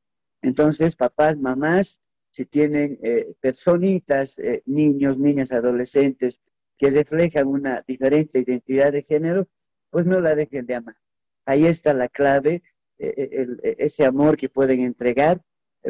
[0.40, 6.40] Entonces, papás, mamás, si tienen eh, personitas, eh, niños, niñas, adolescentes
[6.78, 9.46] que reflejan una diferente identidad de género,
[9.90, 10.96] pues no la dejen de amar.
[11.44, 12.62] Ahí está la clave,
[12.98, 15.40] eh, ese amor que pueden entregar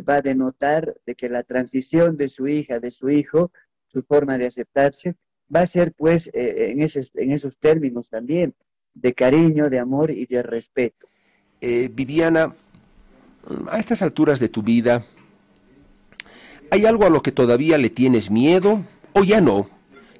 [0.08, 3.50] va a denotar de que la transición de su hija, de su hijo,
[3.86, 5.14] su forma de aceptarse,
[5.54, 8.54] va a ser pues en, esos, en esos términos también,
[8.92, 11.08] de cariño, de amor y de respeto.
[11.60, 12.54] Viviana,
[13.70, 15.04] a estas alturas de tu vida,
[16.70, 19.68] ¿hay algo a lo que todavía le tienes miedo o ya no?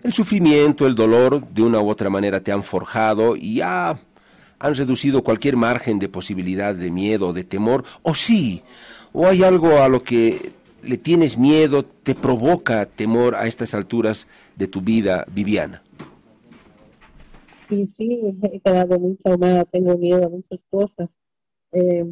[0.03, 4.01] El sufrimiento, el dolor, de una u otra manera te han forjado y ya
[4.59, 8.63] han reducido cualquier margen de posibilidad de miedo o de temor, o sí,
[9.13, 14.27] o hay algo a lo que le tienes miedo, te provoca temor a estas alturas
[14.57, 15.83] de tu vida, Viviana.
[17.69, 21.11] Sí, sí, he quedado muy traumada, tengo miedo a muchas cosas.
[21.73, 22.07] Eh,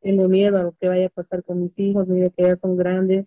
[0.00, 2.76] tengo miedo a lo que vaya a pasar con mis hijos, mira que ya son
[2.76, 3.26] grandes,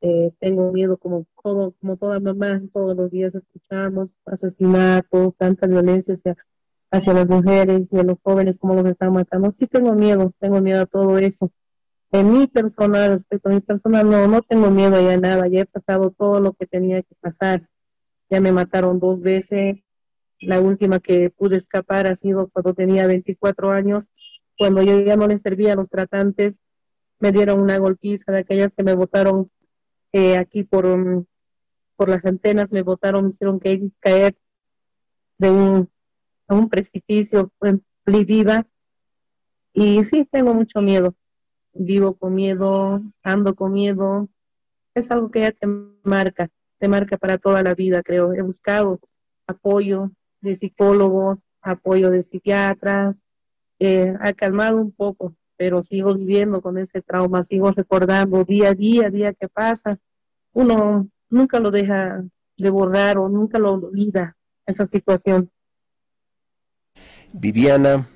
[0.00, 6.14] eh, tengo miedo como todo, como toda mamá, todos los días escuchamos asesinatos, tanta violencia
[6.14, 6.36] hacia,
[6.92, 9.52] hacia las mujeres y a los jóvenes, como los están matando.
[9.58, 11.50] Sí tengo miedo, tengo miedo a todo eso.
[12.12, 15.66] En mi persona, respecto a mi persona, no, no tengo miedo ya nada, ya he
[15.66, 17.68] pasado todo lo que tenía que pasar.
[18.30, 19.78] Ya me mataron dos veces,
[20.40, 24.04] la última que pude escapar ha sido cuando tenía 24 años
[24.62, 26.54] cuando yo ya no les servía a los tratantes,
[27.18, 29.50] me dieron una golpiza de aquellas que me botaron
[30.12, 31.24] eh, aquí por, um,
[31.96, 33.58] por las antenas, me botaron, me hicieron
[34.00, 34.36] caer
[35.38, 35.90] de un,
[36.54, 38.66] un precipicio en viva.
[39.72, 41.14] Y sí, tengo mucho miedo.
[41.72, 44.28] Vivo con miedo, ando con miedo.
[44.94, 45.66] Es algo que ya te
[46.02, 48.32] marca, te marca para toda la vida, creo.
[48.32, 49.00] He buscado
[49.46, 50.10] apoyo
[50.40, 53.16] de psicólogos, apoyo de psiquiatras,
[53.78, 58.74] eh, ha calmado un poco, pero sigo viviendo con ese trauma, sigo recordando día a
[58.74, 59.98] día, día que pasa.
[60.52, 62.22] Uno nunca lo deja
[62.56, 64.36] de borrar o nunca lo olvida
[64.66, 65.50] esa situación.
[67.32, 68.06] Viviana,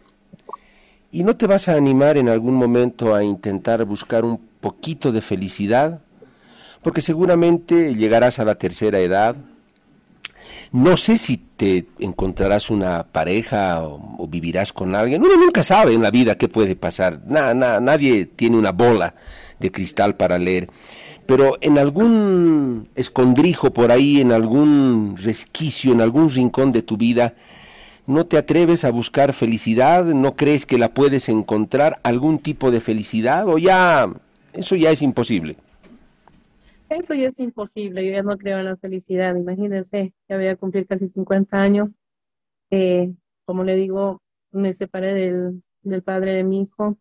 [1.11, 5.23] ¿y no te vas a animar en algún momento a intentar buscar un poquito de
[5.23, 6.01] felicidad?
[6.83, 9.37] Porque seguramente llegarás a la tercera edad,
[10.73, 15.23] no sé si te encontrarás una pareja o, vivirás con alguien.
[15.23, 17.23] Uno nunca sabe en la vida qué puede pasar.
[17.27, 19.15] nadie tiene una bola
[19.59, 20.69] de cristal para leer.
[21.25, 27.35] Pero en algún escondrijo por ahí, en algún resquicio, en algún rincón de tu vida,
[28.07, 30.05] ¿no te atreves a buscar felicidad?
[30.05, 31.97] ¿No crees que la puedes encontrar?
[32.03, 33.49] ¿Algún tipo de felicidad?
[33.49, 34.09] ¿O ya
[34.53, 35.57] eso ya es imposible?
[36.89, 39.35] Eso ya es imposible, yo ya no creo en la felicidad.
[39.35, 41.95] Imagínense, ya voy a cumplir casi 50 años.
[42.71, 43.13] Eh,
[43.45, 46.97] como le digo, me separé del, del padre de mi hijo,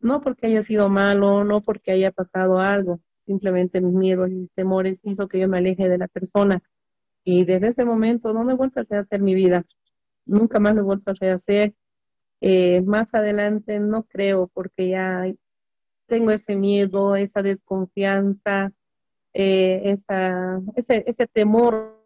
[0.00, 4.98] no porque haya sido malo, no porque haya pasado algo, simplemente mis miedos y temores
[5.02, 6.62] hizo que yo me aleje de la persona.
[7.24, 9.64] Y desde ese momento no me he vuelto a rehacer mi vida,
[10.30, 11.74] nunca más me he vuelto a rehacer.
[12.40, 15.26] Eh, más adelante no creo porque ya
[16.06, 18.72] tengo ese miedo, esa desconfianza,
[19.34, 21.98] eh, esa, ese, ese temor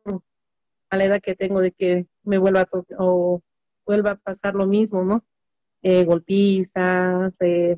[0.91, 3.43] a la edad que tengo de que me vuelva a o
[3.87, 5.25] vuelva a pasar lo mismo, ¿no?
[5.83, 7.77] Eh, golpizas, eh,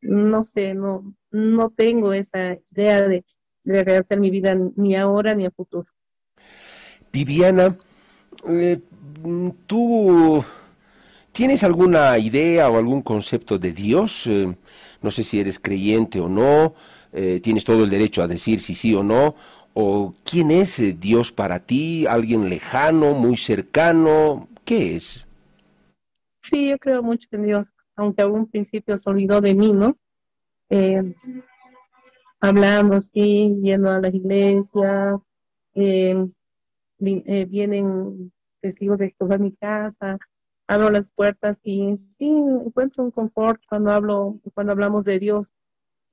[0.00, 3.24] no sé, no, no tengo esa idea de,
[3.64, 5.88] de rehacer mi vida ni ahora ni a futuro.
[7.12, 7.76] Viviana,
[8.48, 8.80] eh,
[9.66, 10.44] ¿tú
[11.32, 14.26] tienes alguna idea o algún concepto de Dios?
[14.26, 14.54] Eh,
[15.02, 16.74] no sé si eres creyente o no,
[17.12, 19.34] eh, tienes todo el derecho a decir si sí o no,
[19.74, 25.26] o quién es Dios para ti, alguien lejano, muy cercano, ¿qué es?
[26.42, 29.96] Sí, yo creo mucho en Dios, aunque a un principio se olvidó de mí, ¿no?
[32.40, 35.18] hablando, sí, yendo a la iglesia,
[35.74, 36.28] eh,
[37.06, 40.18] eh, vienen testigos de Jehová a mi casa,
[40.66, 45.52] abro las puertas y sí, encuentro un confort cuando hablo, cuando hablamos de Dios.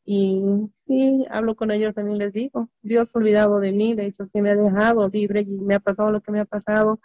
[0.03, 0.41] Y
[0.79, 4.41] sí, hablo con ellos, también les digo, Dios ha olvidado de mí, de hecho sí
[4.41, 6.99] me ha dejado libre y me ha pasado lo que me ha pasado.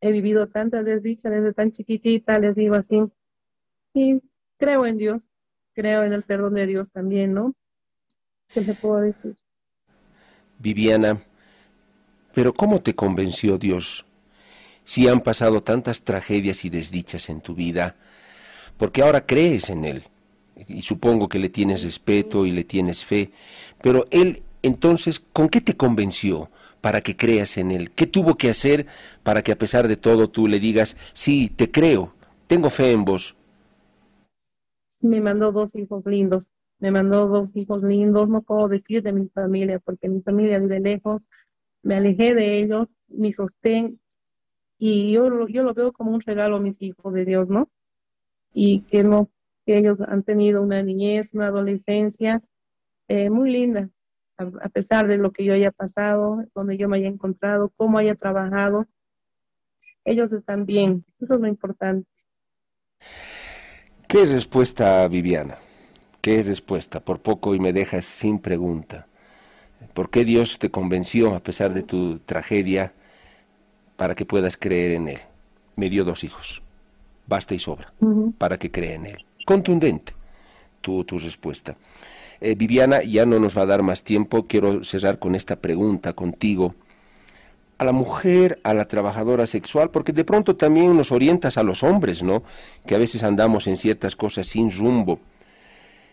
[0.00, 3.02] He vivido tantas desdichas desde tan chiquitita, les digo así.
[3.94, 4.22] Y
[4.58, 5.28] creo en Dios,
[5.74, 7.54] creo en el perdón de Dios también, ¿no?
[8.48, 9.34] ¿Qué se puedo decir?
[10.58, 11.20] Viviana,
[12.36, 14.04] pero ¿cómo te convenció Dios?
[14.84, 17.96] Si han pasado tantas tragedias y desdichas en tu vida,
[18.76, 20.02] porque ahora crees en Él,
[20.68, 23.30] y supongo que le tienes respeto y le tienes fe,
[23.80, 26.50] pero Él entonces, ¿con qué te convenció
[26.82, 27.90] para que creas en Él?
[27.92, 28.84] ¿Qué tuvo que hacer
[29.22, 32.12] para que a pesar de todo tú le digas, sí, te creo,
[32.48, 33.34] tengo fe en vos?
[35.00, 39.26] Me mandó dos hijos lindos, me mandó dos hijos lindos, no puedo decir de mi
[39.28, 41.22] familia, porque mi familia vive lejos,
[41.86, 44.00] me alejé de ellos, mi sostén,
[44.76, 47.70] y yo, yo lo veo como un regalo a mis hijos de Dios, ¿no?
[48.52, 49.30] Y que no,
[49.64, 52.42] que ellos han tenido una niñez, una adolescencia
[53.06, 53.88] eh, muy linda,
[54.36, 58.16] a, pesar de lo que yo haya pasado, donde yo me haya encontrado, cómo haya
[58.16, 58.86] trabajado,
[60.04, 62.08] ellos están bien, eso es lo importante.
[64.08, 65.56] ¿Qué respuesta, Viviana?
[66.20, 66.98] ¿Qué respuesta?
[66.98, 69.06] Por poco y me dejas sin pregunta.
[69.94, 72.92] ¿Por qué Dios te convenció, a pesar de tu tragedia,
[73.96, 75.20] para que puedas creer en Él?
[75.76, 76.62] Me dio dos hijos.
[77.26, 77.92] Basta y sobra
[78.38, 79.24] para que crea en Él.
[79.44, 80.12] Contundente
[80.80, 81.76] tu, tu respuesta.
[82.40, 84.46] Eh, Viviana, ya no nos va a dar más tiempo.
[84.46, 86.74] Quiero cerrar con esta pregunta contigo.
[87.78, 91.82] A la mujer, a la trabajadora sexual, porque de pronto también nos orientas a los
[91.82, 92.42] hombres, ¿no?
[92.86, 95.20] Que a veces andamos en ciertas cosas sin rumbo.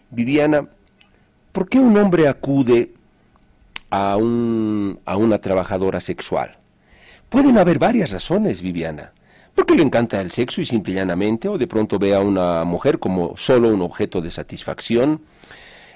[0.10, 0.68] Viviana,
[1.52, 2.94] ¿por qué un hombre acude
[3.94, 6.58] a, un, a una trabajadora sexual.
[7.30, 9.14] Pueden haber varias razones, Viviana.
[9.54, 12.64] Porque le encanta el sexo y simple y llanamente, o de pronto ve a una
[12.64, 15.22] mujer como solo un objeto de satisfacción.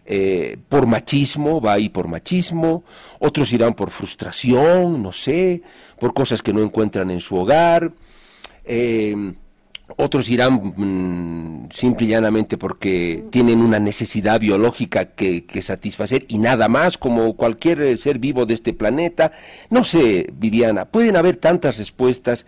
[0.06, 2.84] Eh, por machismo, va ahí por machismo,
[3.18, 5.64] otros irán por frustración, no sé,
[6.00, 7.94] por cosas que no encuentran en su hogar.
[8.64, 9.34] Eh,
[9.96, 16.68] otros irán mm, simple y llanamente porque tienen una necesidad biológica que, satisfacer y nada
[16.68, 19.32] más, como cualquier eh, ser vivo de este planeta.
[19.70, 22.46] No sé, Viviana, pueden haber tantas respuestas,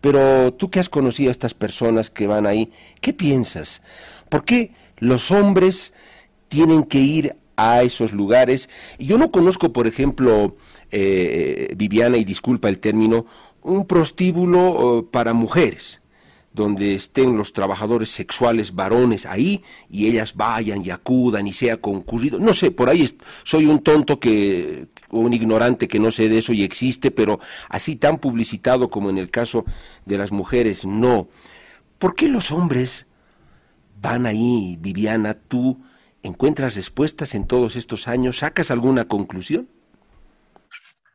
[0.00, 3.80] pero tú que has conocido a estas personas que van ahí, ¿qué piensas?
[4.28, 5.94] ¿Por qué los hombres
[6.48, 8.68] tienen que ir a esos lugares?
[8.98, 10.56] Yo no conozco, por ejemplo,
[10.90, 13.26] eh, Viviana, y disculpa el término,
[13.62, 16.02] un prostíbulo para mujeres
[16.54, 22.38] donde estén los trabajadores sexuales varones ahí y ellas vayan y acudan y sea concurrido.
[22.38, 23.10] No sé, por ahí
[23.42, 27.96] soy un tonto que, un ignorante que no sé de eso y existe, pero así
[27.96, 29.64] tan publicitado como en el caso
[30.06, 31.26] de las mujeres, no.
[31.98, 33.08] ¿Por qué los hombres
[34.00, 35.34] van ahí, Viviana?
[35.34, 35.80] ¿Tú
[36.22, 38.38] encuentras respuestas en todos estos años?
[38.38, 39.68] ¿Sacas alguna conclusión?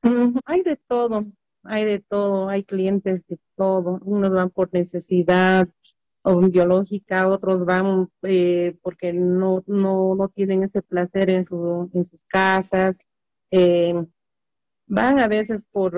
[0.04, 1.24] Mm, hay de todo
[1.70, 5.70] hay de todo, hay clientes de todo, unos van por necesidad
[6.24, 12.04] o biológica, otros van eh, porque no, no, no tienen ese placer en, su, en
[12.06, 12.96] sus casas,
[13.52, 13.94] eh,
[14.88, 15.94] van a veces por,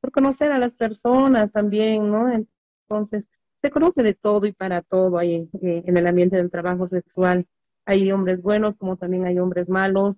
[0.00, 2.28] por conocer a las personas también, ¿no?
[2.32, 3.24] Entonces,
[3.62, 7.46] se conoce de todo y para todo ahí eh, en el ambiente del trabajo sexual.
[7.86, 10.16] Hay hombres buenos como también hay hombres malos.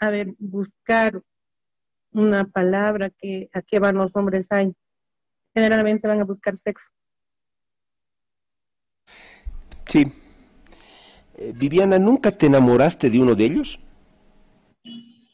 [0.00, 1.22] a ver, buscar
[2.12, 4.74] una palabra que a qué van los hombres hay.
[5.54, 6.88] Generalmente van a buscar sexo.
[9.86, 10.12] Sí.
[11.36, 13.78] Eh, Viviana, ¿nunca te enamoraste de uno de ellos?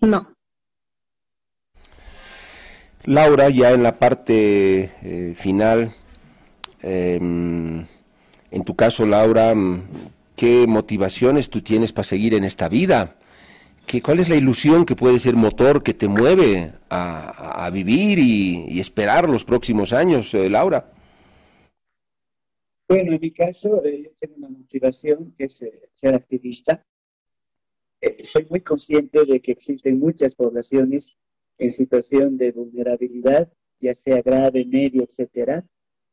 [0.01, 0.37] No.
[3.05, 5.95] Laura, ya en la parte eh, final,
[6.83, 7.87] em,
[8.51, 9.55] en tu caso, Laura,
[10.35, 13.17] ¿qué motivaciones tú tienes para seguir en esta vida?
[14.03, 19.29] ¿Cuál es la ilusión que puede ser motor que te mueve a, vivir y, esperar
[19.29, 20.93] los próximos años, eh, Laura?
[22.89, 26.85] Bueno, en mi caso, eh, yo tengo una motivación que es eh, ser activista.
[28.23, 31.17] soy muy consciente de que existen muchas poblaciones
[31.59, 35.65] en situación de vulnerabilidad, ya sea grave, medio, etcétera.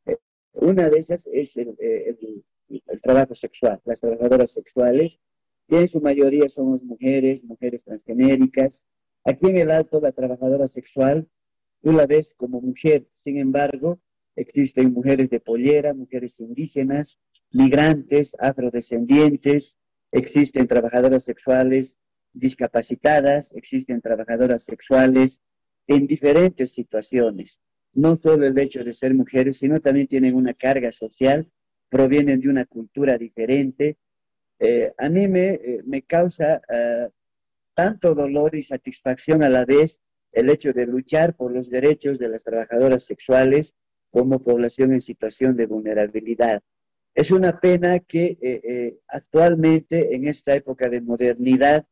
[0.06, 0.18] Eh,
[0.54, 5.20] una de esas es el, el, trabajo sexual, las trabajadoras sexuales,
[5.74, 8.86] que en su mayoría somos mujeres, mujeres transgenéricas.
[9.24, 11.28] Aquí en el Alto, la trabajadora sexual,
[11.82, 14.00] tú la ves como mujer, sin embargo,
[14.36, 17.18] existen mujeres de pollera, mujeres indígenas,
[17.50, 19.80] migrantes, afrodescendientes,
[20.12, 21.98] existen trabajadoras sexuales
[22.34, 25.42] discapacitadas, existen trabajadoras sexuales
[25.88, 27.62] en diferentes situaciones.
[27.94, 31.50] No solo el hecho de ser mujeres, sino también tienen una carga social,
[31.90, 33.98] provienen de una cultura diferente.
[34.60, 37.10] Eh, a mí me, eh, me causa eh,
[37.74, 40.00] tanto dolor y satisfacción a la vez
[40.32, 43.76] el hecho de luchar por los derechos de las trabajadoras sexuales
[44.12, 46.62] como población en situación de vulnerabilidad.
[47.16, 51.86] Es una pena que actualmente, en esta época de modernidad,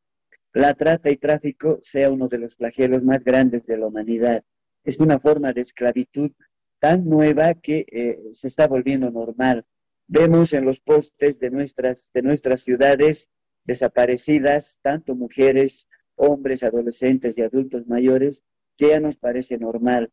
[0.53, 4.43] la trata y tráfico sea uno de los flagelos más grandes de la humanidad.
[4.83, 6.31] Es una forma de esclavitud
[6.79, 9.65] tan nueva que eh, se está volviendo normal.
[10.13, 13.29] Vemos en los postes de nuestras, de nuestras ciudades
[13.63, 18.43] desaparecidas, tanto mujeres, hombres, adolescentes y adultos mayores,
[18.75, 20.11] que ya nos parece normal.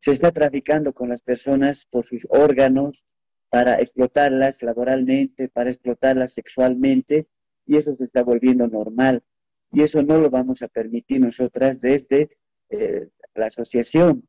[0.00, 3.04] Se está traficando con las personas por sus órganos
[3.50, 7.28] para explotarlas laboralmente, para explotarlas sexualmente,
[7.66, 9.22] y eso se está volviendo normal
[9.70, 12.30] y eso no lo vamos a permitir nosotras desde
[12.68, 13.06] eh,
[13.36, 14.26] la asociación.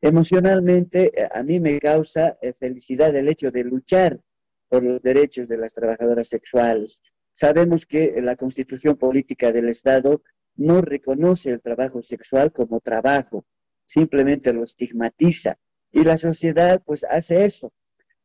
[0.00, 4.20] Emocionalmente, eh, a mí me causa eh, felicidad el hecho de luchar
[4.68, 7.02] por los derechos de las trabajadoras sexuales.
[7.32, 10.22] Sabemos que la constitución política del Estado
[10.56, 13.44] no reconoce el trabajo sexual como trabajo,
[13.84, 15.58] simplemente lo estigmatiza.
[15.92, 17.72] Y la sociedad pues hace eso.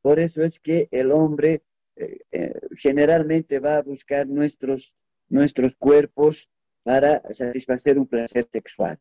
[0.02, 1.64] Por eso es que el hombre
[2.76, 4.94] generalmente va a buscar nuestros
[5.30, 6.50] nuestros cuerpos
[6.84, 9.00] para satisfacer un placer sexual.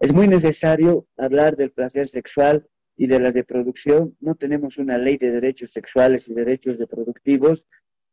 [0.00, 2.68] Es muy necesario hablar del placer sexual
[2.98, 4.14] y de la reproducción.
[4.20, 7.64] No tenemos una ley de derechos sexuales y derechos reproductivos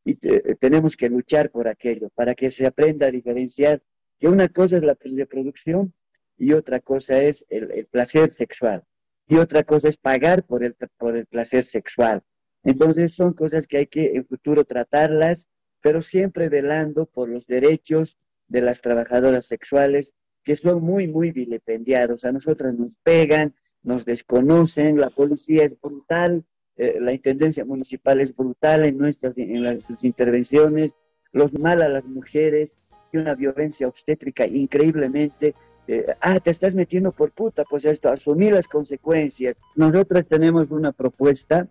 [0.06, 3.82] y tenemos que luchar por aquello, para que se aprenda a diferenciar
[4.20, 5.94] que una cosa es la reproducción
[6.38, 8.84] y otra cosa es el, placer sexual
[9.28, 12.22] y otra cosa es pagar por el, por el placer sexual.
[12.64, 15.50] Entonces son cosas que hay que en futuro tratarlas
[15.86, 18.18] pero siempre velando por los derechos
[18.48, 22.26] de las trabajadoras sexuales que son muy, muy vilipendiados.
[22.26, 23.54] A nosotras nos pegan,
[23.86, 26.44] nos desconocen, la policía es brutal,
[26.78, 30.98] eh, la intendencia municipal es brutal en, nuestras, en sus intervenciones,
[31.32, 32.78] los mal a las mujeres,
[33.14, 35.54] y una violencia obstétrica increíblemente.
[35.88, 39.56] Eh, ah, te estás metiendo por puta, pues esto, asumir las consecuencias.
[39.76, 41.68] Nosotras tenemos una propuesta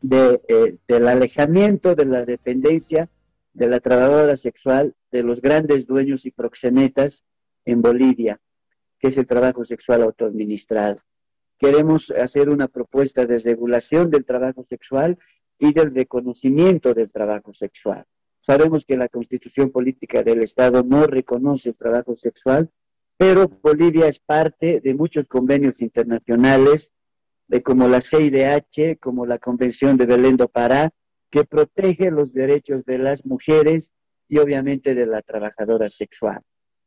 [0.00, 3.08] de, eh, del alejamiento de la dependencia
[3.52, 7.24] de la trabajadora sexual de los grandes dueños y proxenetas
[7.64, 8.40] en Bolivia,
[8.98, 11.02] que es el trabajo sexual autoadministrado.
[11.58, 15.18] Queremos hacer una propuesta de regulación del trabajo sexual
[15.58, 18.04] y del reconocimiento del trabajo sexual.
[18.40, 22.70] Sabemos que la constitución política del Estado no reconoce el trabajo sexual,
[23.16, 26.92] pero Bolivia es parte de muchos convenios internacionales,
[27.64, 30.90] como la CIDH, como la Convención de Belén do Pará,
[31.30, 33.92] que protege los derechos de las mujeres
[34.28, 36.40] y obviamente de la trabajadora sexual.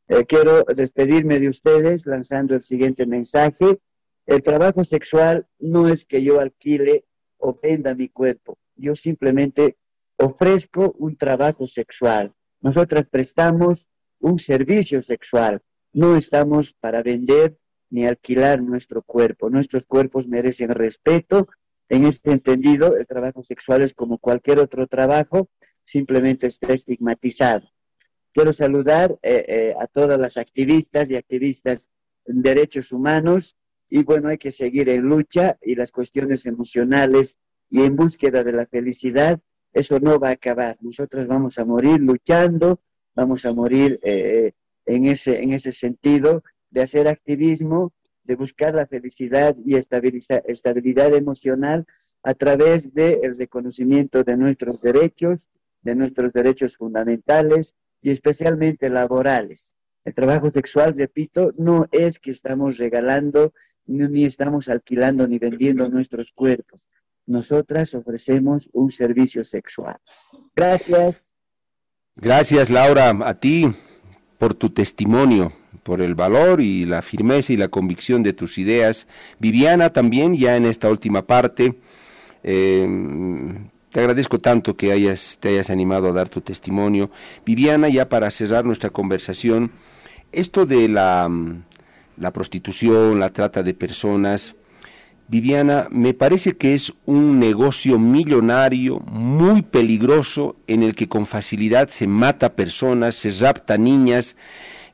[0.08, 3.78] Eh, quiero despedirme de ustedes lanzando el siguiente mensaje.
[4.26, 7.04] El trabajo sexual no es que yo alquile
[7.38, 8.58] o venda mi cuerpo.
[8.76, 9.76] Yo simplemente
[10.16, 12.32] ofrezco un trabajo sexual.
[12.60, 13.88] Nosotras prestamos
[14.20, 15.60] un servicio sexual.
[15.92, 17.58] No estamos para vender
[17.90, 19.50] ni alquilar nuestro cuerpo.
[19.50, 21.48] Nuestros cuerpos merecen respeto
[21.92, 25.50] en este entendido, el trabajo sexual es como cualquier otro trabajo,
[25.84, 27.68] simplemente está estigmatizado.
[28.32, 31.90] Quiero saludar eh, eh, a todas las activistas y activistas
[32.24, 33.58] en derechos humanos
[33.94, 37.36] y bueno, hay que seguir en lucha y las cuestiones emocionales
[37.68, 39.38] y en búsqueda de la felicidad,
[39.70, 40.78] eso no va a acabar.
[40.80, 42.80] Nosotros vamos a morir luchando,
[43.14, 44.52] vamos a morir eh,
[44.86, 47.92] en, ese, en ese sentido de hacer activismo
[48.24, 51.84] de buscar la felicidad y estabilidad emocional
[52.22, 55.48] a través del reconocimiento de nuestros derechos,
[55.82, 59.74] de nuestros derechos fundamentales y especialmente laborales.
[60.06, 63.52] El trabajo sexual, repito, no es que estamos regalando,
[63.86, 66.86] ni estamos alquilando ni vendiendo nuestros cuerpos.
[67.26, 69.96] Nosotras ofrecemos un servicio sexual.
[70.54, 71.34] Gracias.
[72.16, 73.74] Gracias, Laura, a ti
[74.38, 75.52] por tu testimonio
[75.82, 79.06] por el valor y la firmeza y la convicción de tus ideas.
[79.38, 81.74] Viviana también, ya en esta última parte,
[82.42, 82.86] eh,
[83.90, 87.10] te agradezco tanto que hayas, te hayas animado a dar tu testimonio.
[87.44, 89.72] Viviana, ya para cerrar nuestra conversación,
[90.30, 91.28] esto de la
[92.16, 94.54] la prostitución, la trata de personas.
[95.28, 101.88] Viviana, me parece que es un negocio millonario, muy peligroso, en el que con facilidad
[101.88, 104.36] se mata personas, se rapta niñas.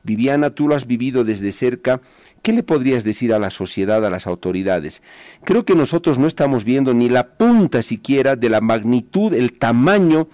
[0.03, 2.01] Viviana, tú lo has vivido desde cerca.
[2.41, 5.01] ¿Qué le podrías decir a la sociedad, a las autoridades?
[5.43, 10.29] Creo que nosotros no estamos viendo ni la punta siquiera de la magnitud, el tamaño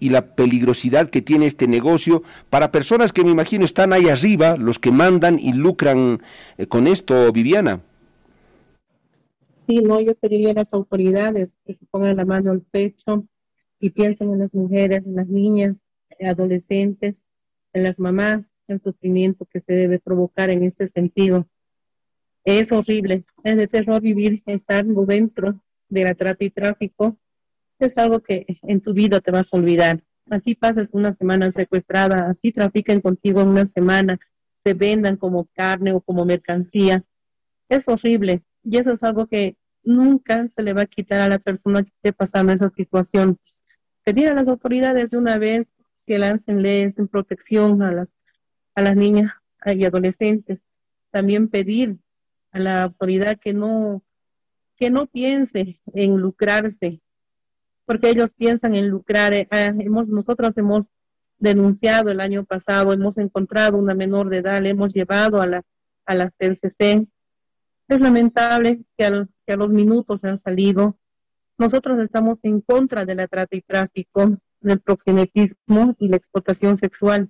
[0.00, 4.56] y la peligrosidad que tiene este negocio para personas que me imagino están ahí arriba,
[4.56, 6.18] los que mandan y lucran
[6.58, 7.80] eh, con esto, Viviana.
[9.66, 13.24] Sí, no, yo pediría a las autoridades que se pongan la mano al pecho
[13.78, 15.76] y piensen en las mujeres, en las niñas,
[16.20, 17.16] adolescentes,
[17.72, 21.46] en las mamás, el sufrimiento que se debe provocar en este sentido.
[22.44, 27.16] Es horrible, es de terror vivir estando dentro de la trata y tráfico.
[27.80, 30.02] Es algo que en tu vida te vas a olvidar.
[30.28, 34.18] Así pasas una semana secuestrada, así trafican contigo una semana,
[34.62, 37.02] te vendan como carne o como mercancía.
[37.68, 41.38] Es horrible y eso es algo que nunca se le va a quitar a la
[41.38, 43.38] persona que esté pasando esa situación.
[44.04, 45.66] Pedir a las autoridades de una vez
[46.06, 48.08] que lancen leyes en protección a las
[48.74, 49.32] a las niñas
[49.66, 50.60] y adolescentes.
[51.10, 51.98] También pedir
[52.52, 54.02] a la autoridad que no,
[54.76, 57.00] que no piense en lucrarse,
[57.90, 59.32] porque ellos piensan en lucrar.
[59.32, 60.86] Eh, ah, hemos, nosotros hemos
[61.40, 65.64] denunciado el año pasado, hemos encontrado una menor de edad, le hemos llevado a la,
[66.06, 67.08] a la CLCC.
[67.88, 70.98] Es lamentable que, que a los minutos han salido.
[71.58, 77.28] Nosotros estamos en contra de la trata y tráfico, del proxenetismo y la explotación sexual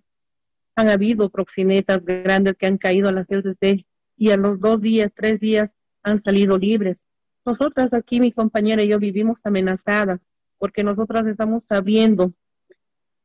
[0.76, 3.86] han habido proxinetas grandes que han caído a la CLCC
[4.18, 7.06] y a los dos días, tres días han salido libres.
[7.46, 10.20] Nosotras aquí, mi compañera y yo, vivimos amenazadas
[10.60, 12.32] porque nosotras estamos sabiendo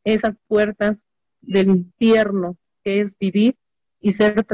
[0.06, 0.98] esas puertas
[1.42, 3.58] del infierno que es vivir
[4.00, 4.46] y ser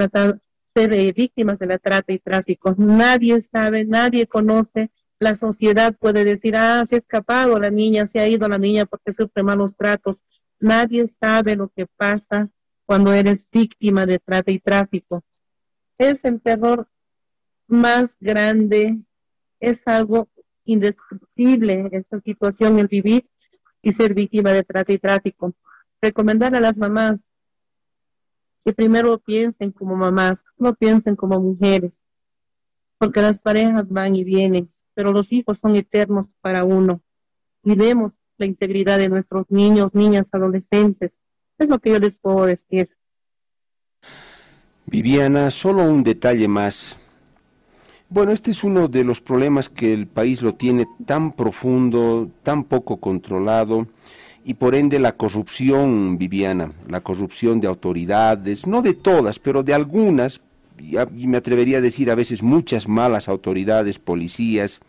[0.74, 2.74] ser eh, víctimas de la trata y tráfico.
[2.78, 4.90] Nadie sabe, nadie conoce.
[5.20, 8.86] La sociedad puede decir, ah, se ha escapado la niña, se ha ido la niña
[8.86, 10.18] porque sufre malos tratos.
[10.60, 12.50] Nadie sabe lo que pasa
[12.86, 15.24] cuando eres víctima de trata y tráfico.
[16.00, 16.88] Es el terror
[17.68, 19.06] más grande,
[19.60, 20.28] es algo
[20.66, 23.28] indescriptible esta situación, el vivir
[23.82, 25.53] y ser víctima de trata y tráfico.
[26.01, 27.20] Recomendar a las mamás
[28.64, 31.93] que primero piensen como mamás, no piensen como mujeres,
[32.97, 37.01] porque las parejas van y vienen, pero los hijos son eternos para uno.
[37.62, 41.12] Cuidemos la integridad de nuestros niños, niñas, adolescentes,
[41.57, 42.89] es lo que yo les puedo decir.
[44.86, 46.97] Viviana, solo un detalle más.
[48.14, 52.66] Bueno, este es uno de los problemas que el país lo tiene tan profundo, tan
[52.66, 53.88] poco controlado,
[54.43, 59.74] y por ende la corrupción, Viviana, la corrupción de autoridades, no de todas, pero de
[59.74, 60.41] algunas,
[60.78, 64.82] y me atrevería a decir a veces muchas malas autoridades, policías.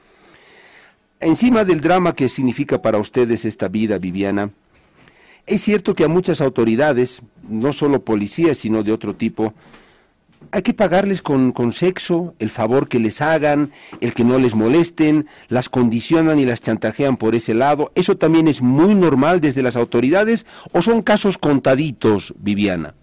[1.20, 4.50] Encima del drama que significa para ustedes esta vida, Viviana,
[5.46, 9.54] es cierto que a muchas autoridades, no solo policías, sino de otro tipo,
[10.52, 13.72] hay que pagarles con, con, sexo, el favor que les hagan,
[14.02, 17.90] el que no les molesten, las condicionan y las chantajean por ese lado.
[17.94, 22.94] ¿Eso también es muy normal desde las autoridades o son casos contaditos, Viviana?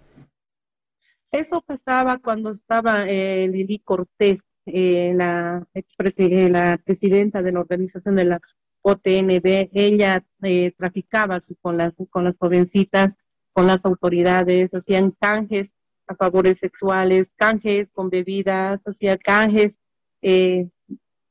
[1.32, 8.26] Eso pasaba cuando estaba eh, Lili Cortés, eh, la, la presidenta de la organización de
[8.26, 8.42] la
[8.82, 13.16] OTNB, ella eh, traficaba con las, con las jovencitas,
[13.54, 15.70] con las autoridades, hacían canjes
[16.10, 19.74] a favores sexuales, canjes con bebidas, hacía canjes
[20.22, 20.68] eh,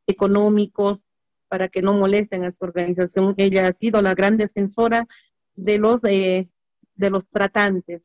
[0.06, 1.00] económicos
[1.48, 3.34] para que no molesten a su organización.
[3.36, 5.06] Ella ha sido la gran defensora
[5.54, 6.48] de los, eh,
[6.94, 8.02] de los tratantes.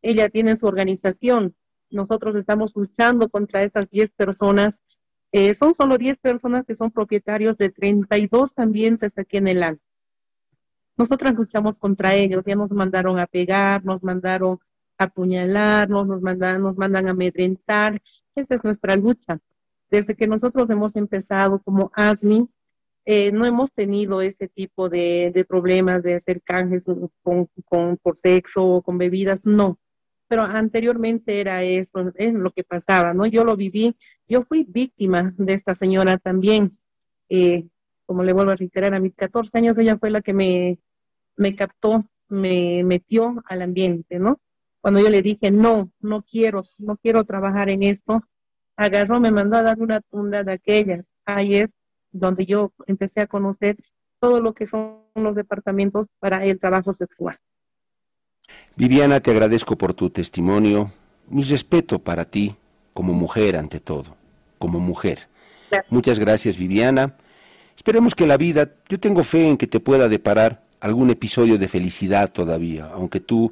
[0.00, 1.54] Ella tiene su organización.
[1.90, 4.80] Nosotros estamos luchando contra esas 10 personas
[5.32, 9.82] eh, son solo 10 personas que son propietarios de 32 ambientes aquí en el alto.
[10.96, 14.60] Nosotras luchamos contra ellos, ya nos mandaron a pegar, nos mandaron
[14.98, 18.00] apuñalarnos, nos mandan, nos mandan a amedrentar.
[18.34, 19.38] Esa es nuestra lucha.
[19.90, 22.48] Desde que nosotros hemos empezado como ASMI,
[23.04, 26.84] eh, no hemos tenido ese tipo de, de problemas de hacer canjes
[27.22, 29.78] con, con, por sexo o con bebidas, no.
[30.28, 33.26] Pero anteriormente era eso, es lo que pasaba, ¿no?
[33.26, 33.96] Yo lo viví
[34.28, 36.78] yo fui víctima de esta señora también.
[37.28, 37.66] Eh,
[38.06, 40.78] como le vuelvo a reiterar, a mis 14 años ella fue la que me,
[41.36, 44.40] me captó, me metió al ambiente, ¿no?
[44.86, 48.22] Cuando yo le dije, no, no quiero, no quiero trabajar en esto,
[48.76, 51.04] agarró, me mandó a dar una tunda de aquellas.
[51.26, 51.70] Es
[52.12, 53.76] donde yo empecé a conocer
[54.20, 57.36] todo lo que son los departamentos para el trabajo sexual.
[58.76, 60.92] Viviana, te agradezco por tu testimonio,
[61.30, 62.54] mi respeto para ti,
[62.94, 64.14] como mujer ante todo,
[64.56, 65.26] como mujer.
[65.90, 67.16] Muchas gracias, Viviana.
[67.74, 71.66] Esperemos que la vida, yo tengo fe en que te pueda deparar algún episodio de
[71.66, 73.50] felicidad todavía, aunque tú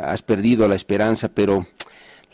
[0.00, 1.66] has perdido la esperanza, pero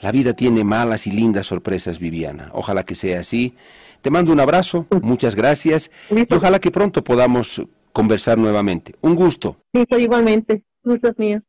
[0.01, 2.51] la vida tiene malas y lindas sorpresas, Viviana.
[2.53, 3.55] Ojalá que sea así.
[4.01, 8.95] Te mando un abrazo, muchas gracias y ojalá que pronto podamos conversar nuevamente.
[9.01, 9.59] Un gusto.
[9.73, 10.65] Sí, igualmente.
[10.83, 11.43] Muchas mías.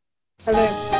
[0.46, 0.93] A ver.